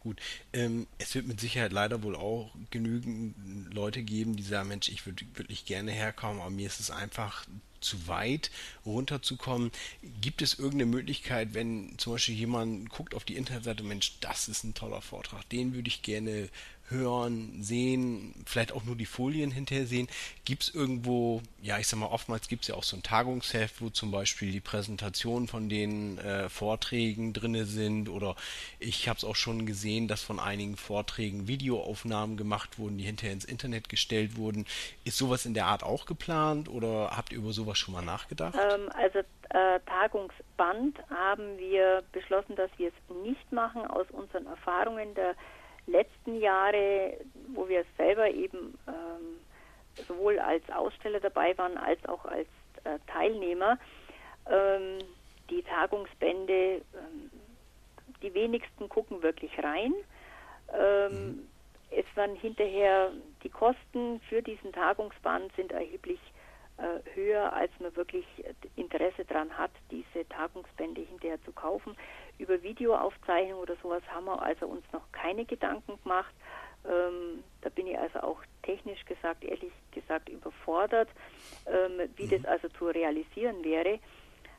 Gut, 0.00 0.20
ähm, 0.52 0.88
es 0.98 1.14
wird 1.14 1.28
mit 1.28 1.38
Sicherheit 1.38 1.70
leider 1.70 2.02
wohl 2.02 2.16
auch 2.16 2.50
genügend 2.70 3.72
Leute 3.72 4.02
geben, 4.02 4.34
die 4.34 4.42
sagen, 4.42 4.70
Mensch, 4.70 4.88
ich 4.88 5.06
würde 5.06 5.24
wirklich 5.34 5.66
gerne 5.66 5.92
herkommen, 5.92 6.40
aber 6.40 6.50
mir 6.50 6.66
ist 6.66 6.80
es 6.80 6.90
einfach 6.90 7.46
zu 7.80 8.08
weit 8.08 8.50
runterzukommen. 8.84 9.70
Gibt 10.20 10.42
es 10.42 10.58
irgendeine 10.58 10.86
Möglichkeit, 10.86 11.54
wenn 11.54 11.96
zum 11.98 12.14
Beispiel 12.14 12.34
jemand 12.34 12.90
guckt 12.90 13.14
auf 13.14 13.24
die 13.24 13.36
Internetseite, 13.36 13.84
Mensch, 13.84 14.18
das 14.20 14.48
ist 14.48 14.64
ein 14.64 14.74
toller 14.74 15.00
Vortrag, 15.00 15.48
den 15.50 15.74
würde 15.74 15.88
ich 15.88 16.02
gerne 16.02 16.48
hören, 16.90 17.62
sehen, 17.62 18.34
vielleicht 18.46 18.72
auch 18.72 18.84
nur 18.84 18.96
die 18.96 19.06
Folien 19.06 19.50
hinterher 19.50 19.86
sehen. 19.86 20.08
Gibt 20.44 20.64
es 20.64 20.74
irgendwo, 20.74 21.42
ja, 21.62 21.78
ich 21.78 21.86
sag 21.86 21.98
mal, 21.98 22.06
oftmals 22.06 22.48
gibt 22.48 22.62
es 22.62 22.68
ja 22.68 22.74
auch 22.74 22.82
so 22.82 22.96
ein 22.96 23.02
Tagungsheft, 23.02 23.80
wo 23.80 23.90
zum 23.90 24.10
Beispiel 24.10 24.52
die 24.52 24.60
Präsentationen 24.60 25.48
von 25.48 25.68
den 25.68 26.18
äh, 26.18 26.48
Vorträgen 26.48 27.32
drinne 27.32 27.64
sind 27.64 28.08
oder 28.08 28.36
ich 28.78 29.08
habe 29.08 29.16
es 29.16 29.24
auch 29.24 29.36
schon 29.36 29.66
gesehen, 29.66 30.08
dass 30.08 30.22
von 30.22 30.40
einigen 30.40 30.76
Vorträgen 30.76 31.48
Videoaufnahmen 31.48 32.36
gemacht 32.36 32.78
wurden, 32.78 32.98
die 32.98 33.04
hinterher 33.04 33.32
ins 33.32 33.44
Internet 33.44 33.88
gestellt 33.88 34.36
wurden. 34.36 34.66
Ist 35.04 35.18
sowas 35.18 35.46
in 35.46 35.54
der 35.54 35.66
Art 35.66 35.82
auch 35.82 36.06
geplant 36.06 36.68
oder 36.68 37.16
habt 37.16 37.32
ihr 37.32 37.38
über 37.38 37.52
sowas 37.52 37.78
schon 37.78 37.94
mal 37.94 38.02
nachgedacht? 38.02 38.54
Ähm, 38.54 38.90
also 38.94 39.20
äh, 39.50 39.80
Tagungsband 39.86 40.98
haben 41.10 41.58
wir 41.58 42.02
beschlossen, 42.12 42.56
dass 42.56 42.70
wir 42.76 42.88
es 42.88 43.16
nicht 43.24 43.52
machen 43.52 43.86
aus 43.86 44.06
unseren 44.10 44.46
Erfahrungen 44.46 45.14
der 45.14 45.34
letzten 45.90 46.40
Jahre, 46.40 47.16
wo 47.54 47.68
wir 47.68 47.84
selber 47.96 48.28
eben 48.30 48.78
ähm, 48.86 50.04
sowohl 50.06 50.38
als 50.38 50.68
Aussteller 50.70 51.20
dabei 51.20 51.56
waren 51.58 51.76
als 51.76 52.04
auch 52.06 52.24
als 52.24 52.48
äh, 52.84 52.98
Teilnehmer, 53.06 53.78
ähm, 54.48 54.98
die 55.50 55.62
Tagungsbände, 55.62 56.82
ähm, 56.94 57.30
die 58.22 58.32
wenigsten 58.34 58.88
gucken 58.88 59.22
wirklich 59.22 59.52
rein. 59.62 59.94
Ähm, 60.72 61.12
mhm. 61.12 61.48
Es 61.90 62.06
waren 62.14 62.36
hinterher 62.36 63.10
die 63.42 63.48
Kosten 63.48 64.20
für 64.28 64.42
diesen 64.42 64.72
Tagungsband 64.72 65.52
sind 65.56 65.72
erheblich 65.72 66.20
höher, 67.14 67.52
als 67.52 67.70
man 67.78 67.94
wirklich 67.96 68.24
Interesse 68.76 69.24
daran 69.24 69.56
hat, 69.56 69.70
diese 69.90 70.28
Tagungsbände 70.28 71.02
hinterher 71.02 71.42
zu 71.44 71.52
kaufen. 71.52 71.96
Über 72.38 72.62
Videoaufzeichnung 72.62 73.58
oder 73.58 73.76
sowas 73.82 74.02
haben 74.08 74.24
wir 74.24 74.40
also 74.40 74.66
uns 74.66 74.84
noch 74.92 75.10
keine 75.12 75.44
Gedanken 75.44 75.98
gemacht. 76.02 76.34
Ähm, 76.84 77.44
da 77.60 77.68
bin 77.68 77.86
ich 77.86 77.98
also 77.98 78.20
auch 78.20 78.42
technisch 78.62 79.04
gesagt, 79.04 79.44
ehrlich 79.44 79.72
gesagt, 79.90 80.28
überfordert, 80.28 81.08
ähm, 81.66 82.08
wie 82.16 82.24
mhm. 82.24 82.30
das 82.30 82.44
also 82.46 82.68
zu 82.70 82.86
realisieren 82.86 83.62
wäre. 83.64 83.98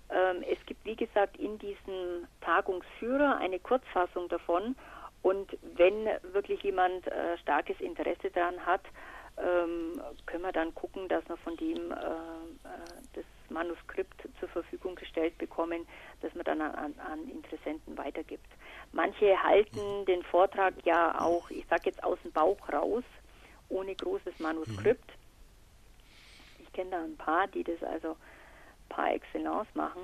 Ähm, 0.09 0.43
es 0.47 0.63
gibt, 0.65 0.85
wie 0.85 0.95
gesagt, 0.95 1.37
in 1.37 1.57
diesem 1.57 2.27
Tagungsführer 2.41 3.37
eine 3.37 3.59
Kurzfassung 3.59 4.27
davon. 4.29 4.75
Und 5.23 5.57
wenn 5.75 6.05
wirklich 6.33 6.61
jemand 6.63 7.07
äh, 7.07 7.37
starkes 7.37 7.79
Interesse 7.79 8.29
daran 8.31 8.65
hat, 8.65 8.81
ähm, 9.41 10.01
können 10.25 10.43
wir 10.43 10.51
dann 10.51 10.73
gucken, 10.75 11.07
dass 11.07 11.27
wir 11.27 11.37
von 11.37 11.55
dem 11.57 11.91
äh, 11.91 11.95
äh, 11.95 12.77
das 13.13 13.25
Manuskript 13.49 14.27
zur 14.39 14.49
Verfügung 14.49 14.95
gestellt 14.95 15.37
bekommen, 15.37 15.87
das 16.21 16.33
man 16.35 16.45
dann 16.45 16.61
an, 16.61 16.93
an 16.99 17.29
Interessenten 17.29 17.97
weitergibt. 17.97 18.47
Manche 18.93 19.41
halten 19.41 20.05
den 20.05 20.23
Vortrag 20.23 20.73
ja 20.85 21.19
auch, 21.19 21.49
ich 21.49 21.65
sage 21.67 21.83
jetzt 21.85 22.03
aus 22.03 22.19
dem 22.23 22.31
Bauch 22.31 22.57
raus, 22.71 23.03
ohne 23.69 23.95
großes 23.95 24.39
Manuskript. 24.39 25.11
Ich 26.59 26.71
kenne 26.73 26.91
da 26.91 27.03
ein 27.03 27.17
paar, 27.17 27.47
die 27.47 27.63
das 27.63 27.81
also 27.83 28.15
par 28.89 29.13
excellence 29.13 29.67
machen. 29.73 30.03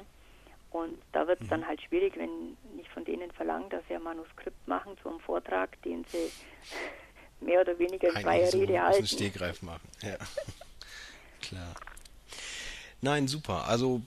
Und 0.71 0.97
da 1.13 1.27
wird 1.27 1.41
es 1.41 1.47
dann 1.47 1.65
halt 1.65 1.81
schwierig, 1.81 2.17
wenn 2.17 2.57
ich 2.77 2.89
von 2.89 3.05
denen 3.05 3.31
verlange, 3.31 3.69
dass 3.69 3.87
sie 3.87 3.95
ein 3.95 4.03
Manuskript 4.03 4.67
machen 4.67 4.97
zu 5.01 5.09
einem 5.09 5.19
Vortrag, 5.21 5.81
den 5.83 6.03
sie 6.05 6.29
mehr 7.39 7.61
oder 7.61 7.77
weniger 7.79 8.09
in 8.09 8.21
freier 8.21 8.47
so 8.47 8.59
Rede 8.59 8.81
halten. 8.81 9.07
Stegreif 9.07 9.61
machen. 9.61 9.87
Ja. 10.01 10.17
Klar. 11.41 11.75
Nein, 13.01 13.27
super. 13.27 13.67
Also 13.67 14.01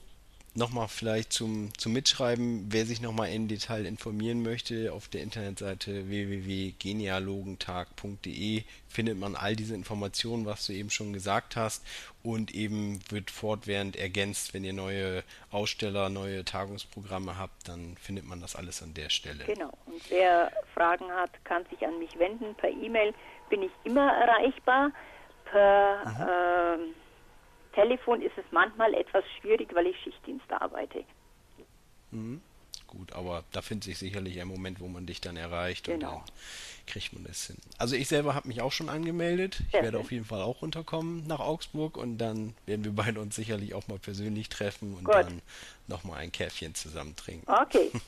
nochmal 0.55 0.89
vielleicht 0.89 1.33
zum, 1.33 1.71
zum 1.79 1.93
Mitschreiben, 1.93 2.67
wer 2.71 2.85
sich 2.85 3.01
nochmal 3.01 3.33
im 3.33 3.47
Detail 3.49 3.87
informieren 3.87 4.43
möchte, 4.43 4.93
auf 4.93 5.09
der 5.09 5.23
Internetseite 5.23 6.09
www.genealogentag.de 6.09 8.65
findet 8.89 9.19
man 9.19 9.37
all 9.37 9.55
diese 9.55 9.75
Informationen, 9.75 10.47
was 10.47 10.67
du 10.67 10.73
eben 10.73 10.91
schon 10.91 11.13
gesagt 11.13 11.57
hast 11.57 11.85
und 12.23 12.55
eben 12.55 13.01
wird 13.09 13.31
fortwährend 13.31 13.97
ergänzt, 13.97 14.53
wenn 14.53 14.65
ihr 14.65 14.73
neue 14.73 15.23
Aussteller, 15.51 16.09
neue 16.09 16.45
Tagungsprogramme 16.45 17.39
habt, 17.39 17.69
dann 17.69 17.97
findet 18.01 18.27
man 18.27 18.41
das 18.41 18.57
alles 18.57 18.83
an 18.83 18.95
der 18.95 19.11
Stelle. 19.11 19.45
Genau. 19.45 19.73
Und 19.87 20.11
wer 20.11 20.51
Fragen 20.75 21.11
hat, 21.13 21.31
kann 21.45 21.65
sich 21.71 21.87
an 21.87 21.99
mich 21.99 22.19
wenden. 22.19 22.55
Per 22.57 22.71
E-Mail 22.71 23.15
bin 23.49 23.63
ich 23.63 23.71
immer 23.85 24.13
erreichbar. 24.13 24.91
Per 25.45 26.05
Mhm. 26.05 26.27
ähm, 26.85 26.95
Telefon 27.75 28.23
ist 28.23 28.37
es 28.37 28.45
manchmal 28.51 28.95
etwas 28.95 29.25
schwierig, 29.41 29.75
weil 29.75 29.87
ich 29.87 29.97
Schichtdienst 30.03 30.51
arbeite. 30.53 31.05
Gut, 32.91 33.13
aber 33.13 33.45
da 33.53 33.63
findet 33.63 33.85
sich 33.85 33.99
sicherlich 33.99 34.41
ein 34.41 34.49
Moment, 34.49 34.81
wo 34.81 34.89
man 34.89 35.07
dich 35.07 35.21
dann 35.21 35.37
erreicht 35.37 35.89
und 35.89 36.01
Genau. 36.01 36.25
dann 36.27 36.35
kriegt 36.89 37.13
man 37.13 37.23
das 37.23 37.47
hin. 37.47 37.57
Also 37.79 37.95
ich 37.95 38.09
selber 38.09 38.35
habe 38.35 38.49
mich 38.49 38.63
auch 38.63 38.73
schon 38.73 38.89
angemeldet. 38.89 39.61
Ich 39.67 39.71
Sehr 39.71 39.83
werde 39.85 39.97
schön. 39.99 40.05
auf 40.05 40.11
jeden 40.13 40.25
Fall 40.25 40.43
auch 40.43 40.61
runterkommen 40.61 41.25
nach 41.29 41.39
Augsburg 41.39 41.97
und 41.97 42.19
dann 42.19 42.55
werden 42.67 42.85
wir 42.85 42.93
beide 42.93 43.21
uns 43.21 43.37
sicherlich 43.37 43.75
auch 43.75 43.87
mal 43.87 44.01
persönlich 44.01 44.49
treffen 44.49 44.95
und 44.95 45.05
Gut. 45.05 45.15
dann 45.15 45.41
nochmal 45.87 46.19
ein 46.19 46.33
Käffchen 46.33 46.75
zusammen 46.75 47.15
trinken. 47.15 47.49
Okay. 47.49 47.93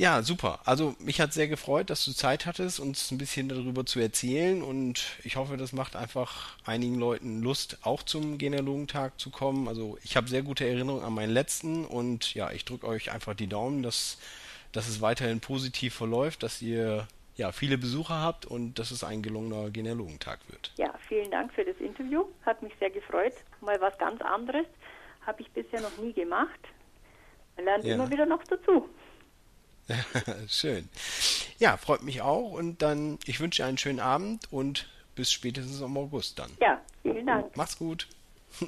Ja, 0.00 0.22
super. 0.22 0.60
Also 0.64 0.94
mich 0.98 1.20
hat 1.20 1.34
sehr 1.34 1.46
gefreut, 1.46 1.90
dass 1.90 2.06
du 2.06 2.12
Zeit 2.12 2.46
hattest, 2.46 2.80
uns 2.80 3.10
ein 3.10 3.18
bisschen 3.18 3.50
darüber 3.50 3.84
zu 3.84 4.00
erzählen 4.00 4.62
und 4.62 5.04
ich 5.24 5.36
hoffe, 5.36 5.58
das 5.58 5.74
macht 5.74 5.94
einfach 5.94 6.56
einigen 6.64 6.98
Leuten 6.98 7.42
Lust, 7.42 7.76
auch 7.82 8.02
zum 8.02 8.38
Genealogentag 8.38 9.20
zu 9.20 9.28
kommen. 9.28 9.68
Also 9.68 9.98
ich 10.02 10.16
habe 10.16 10.26
sehr 10.26 10.40
gute 10.40 10.66
Erinnerungen 10.66 11.04
an 11.04 11.12
meinen 11.12 11.34
letzten 11.34 11.84
und 11.84 12.32
ja, 12.32 12.50
ich 12.50 12.64
drücke 12.64 12.86
euch 12.86 13.12
einfach 13.12 13.34
die 13.34 13.46
Daumen, 13.46 13.82
dass, 13.82 14.16
dass 14.72 14.88
es 14.88 15.02
weiterhin 15.02 15.40
positiv 15.40 15.96
verläuft, 15.96 16.44
dass 16.44 16.62
ihr 16.62 17.06
ja 17.36 17.52
viele 17.52 17.76
Besucher 17.76 18.22
habt 18.22 18.46
und 18.46 18.78
dass 18.78 18.92
es 18.92 19.04
ein 19.04 19.20
gelungener 19.20 19.68
Genealogentag 19.68 20.40
wird. 20.48 20.72
Ja, 20.78 20.94
vielen 21.08 21.30
Dank 21.30 21.52
für 21.52 21.66
das 21.66 21.76
Interview. 21.76 22.24
Hat 22.46 22.62
mich 22.62 22.72
sehr 22.80 22.88
gefreut. 22.88 23.34
Mal 23.60 23.78
was 23.82 23.98
ganz 23.98 24.22
anderes. 24.22 24.64
Habe 25.26 25.42
ich 25.42 25.50
bisher 25.50 25.82
noch 25.82 25.98
nie 25.98 26.14
gemacht. 26.14 26.60
Man 27.56 27.66
lernt 27.66 27.84
Ja. 27.84 27.96
immer 27.96 28.10
wieder 28.10 28.24
noch 28.24 28.42
dazu. 28.44 28.88
Schön. 30.48 30.88
Ja, 31.58 31.76
freut 31.76 32.02
mich 32.02 32.22
auch 32.22 32.52
und 32.52 32.82
dann 32.82 33.18
ich 33.26 33.40
wünsche 33.40 33.64
einen 33.64 33.78
schönen 33.78 34.00
Abend 34.00 34.44
und 34.52 34.88
bis 35.14 35.30
spätestens 35.32 35.80
im 35.80 35.96
August 35.96 36.38
dann. 36.38 36.50
Ja, 36.60 36.80
vielen 37.02 37.26
Dank. 37.26 37.56
Macht's 37.56 37.76
gut. 37.78 38.06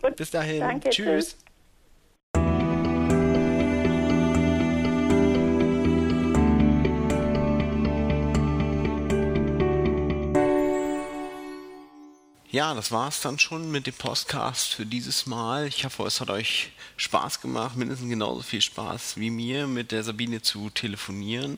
Gut, 0.01 0.17
Bis 0.17 0.31
dahin. 0.31 0.61
danke, 0.61 0.91
Tschüss. 0.91 1.31
tschüss. 1.31 1.37
Ja, 12.53 12.75
das 12.75 12.93
war's 12.93 13.23
dann 13.23 13.39
schon 13.39 13.71
mit 13.71 13.87
dem 13.87 13.95
Podcast 13.95 14.75
für 14.75 14.85
dieses 14.85 15.25
Mal. 15.25 15.67
Ich 15.69 15.87
hoffe, 15.87 16.03
es 16.03 16.21
hat 16.21 16.29
euch 16.29 16.73
Spaß 16.99 17.41
gemacht, 17.41 17.79
mindestens 17.79 18.11
genauso 18.11 18.43
viel 18.43 18.61
Spaß 18.61 19.17
wie 19.17 19.31
mir, 19.31 19.67
mit 19.67 19.91
der 19.91 20.05
Sabine 20.05 20.43
zu 20.43 20.69
telefonieren. 20.69 21.57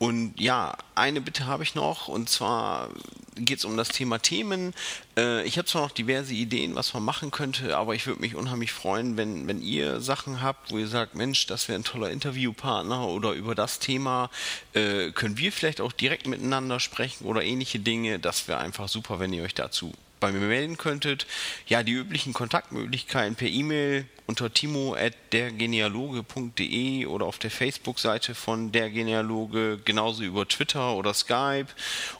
Und 0.00 0.40
ja, 0.40 0.78
eine 0.94 1.20
Bitte 1.20 1.44
habe 1.44 1.62
ich 1.62 1.74
noch, 1.74 2.08
und 2.08 2.30
zwar 2.30 2.88
geht 3.36 3.58
es 3.58 3.66
um 3.66 3.76
das 3.76 3.90
Thema 3.90 4.18
Themen. 4.18 4.72
Äh, 5.14 5.44
ich 5.44 5.58
habe 5.58 5.68
zwar 5.68 5.82
noch 5.82 5.90
diverse 5.90 6.32
Ideen, 6.32 6.74
was 6.74 6.94
man 6.94 7.02
machen 7.02 7.30
könnte, 7.30 7.76
aber 7.76 7.94
ich 7.94 8.06
würde 8.06 8.22
mich 8.22 8.34
unheimlich 8.34 8.72
freuen, 8.72 9.18
wenn, 9.18 9.46
wenn 9.46 9.60
ihr 9.60 10.00
Sachen 10.00 10.40
habt, 10.40 10.70
wo 10.70 10.78
ihr 10.78 10.86
sagt, 10.86 11.16
Mensch, 11.16 11.46
das 11.48 11.68
wäre 11.68 11.78
ein 11.78 11.84
toller 11.84 12.10
Interviewpartner 12.10 13.08
oder 13.08 13.32
über 13.32 13.54
das 13.54 13.78
Thema 13.78 14.30
äh, 14.72 15.10
können 15.10 15.36
wir 15.36 15.52
vielleicht 15.52 15.82
auch 15.82 15.92
direkt 15.92 16.26
miteinander 16.26 16.80
sprechen 16.80 17.26
oder 17.26 17.44
ähnliche 17.44 17.78
Dinge. 17.78 18.18
Das 18.18 18.48
wäre 18.48 18.58
einfach 18.58 18.88
super, 18.88 19.20
wenn 19.20 19.34
ihr 19.34 19.42
euch 19.42 19.54
dazu 19.54 19.92
bei 20.20 20.30
mir 20.32 20.40
melden 20.40 20.76
könntet. 20.76 21.26
Ja, 21.66 21.82
die 21.82 21.92
üblichen 21.92 22.32
Kontaktmöglichkeiten 22.32 23.34
per 23.34 23.48
E-Mail 23.48 24.06
unter 24.26 24.52
timo.dergenealoge.de 24.52 27.06
oder 27.06 27.26
auf 27.26 27.38
der 27.38 27.50
Facebook-Seite 27.50 28.36
von 28.36 28.70
Der 28.70 28.90
Genealoge, 28.90 29.80
genauso 29.90 30.22
über 30.22 30.46
Twitter 30.46 30.94
oder 30.94 31.12
Skype 31.14 31.66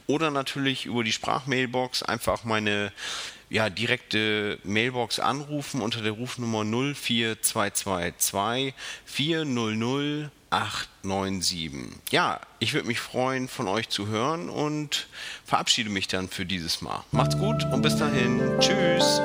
oder 0.06 0.30
natürlich 0.30 0.86
über 0.86 1.04
die 1.04 1.12
Sprachmailbox 1.12 2.02
einfach 2.02 2.44
meine 2.44 2.92
ja, 3.48 3.70
direkte 3.70 4.58
Mailbox 4.64 5.18
anrufen 5.18 5.80
unter 5.82 6.02
der 6.02 6.12
Rufnummer 6.12 6.64
04222 6.94 8.74
400 9.04 10.30
897. 10.50 11.72
Ja, 12.10 12.40
ich 12.58 12.74
würde 12.74 12.88
mich 12.88 12.98
freuen, 12.98 13.48
von 13.48 13.68
euch 13.68 13.88
zu 13.88 14.08
hören 14.08 14.48
und 14.48 15.06
verabschiede 15.44 15.90
mich 15.90 16.08
dann 16.08 16.28
für 16.28 16.44
dieses 16.44 16.82
Mal. 16.82 17.04
Macht's 17.12 17.38
gut 17.38 17.64
und 17.72 17.82
bis 17.82 17.96
dahin. 17.96 18.40
Tschüss. 18.58 19.20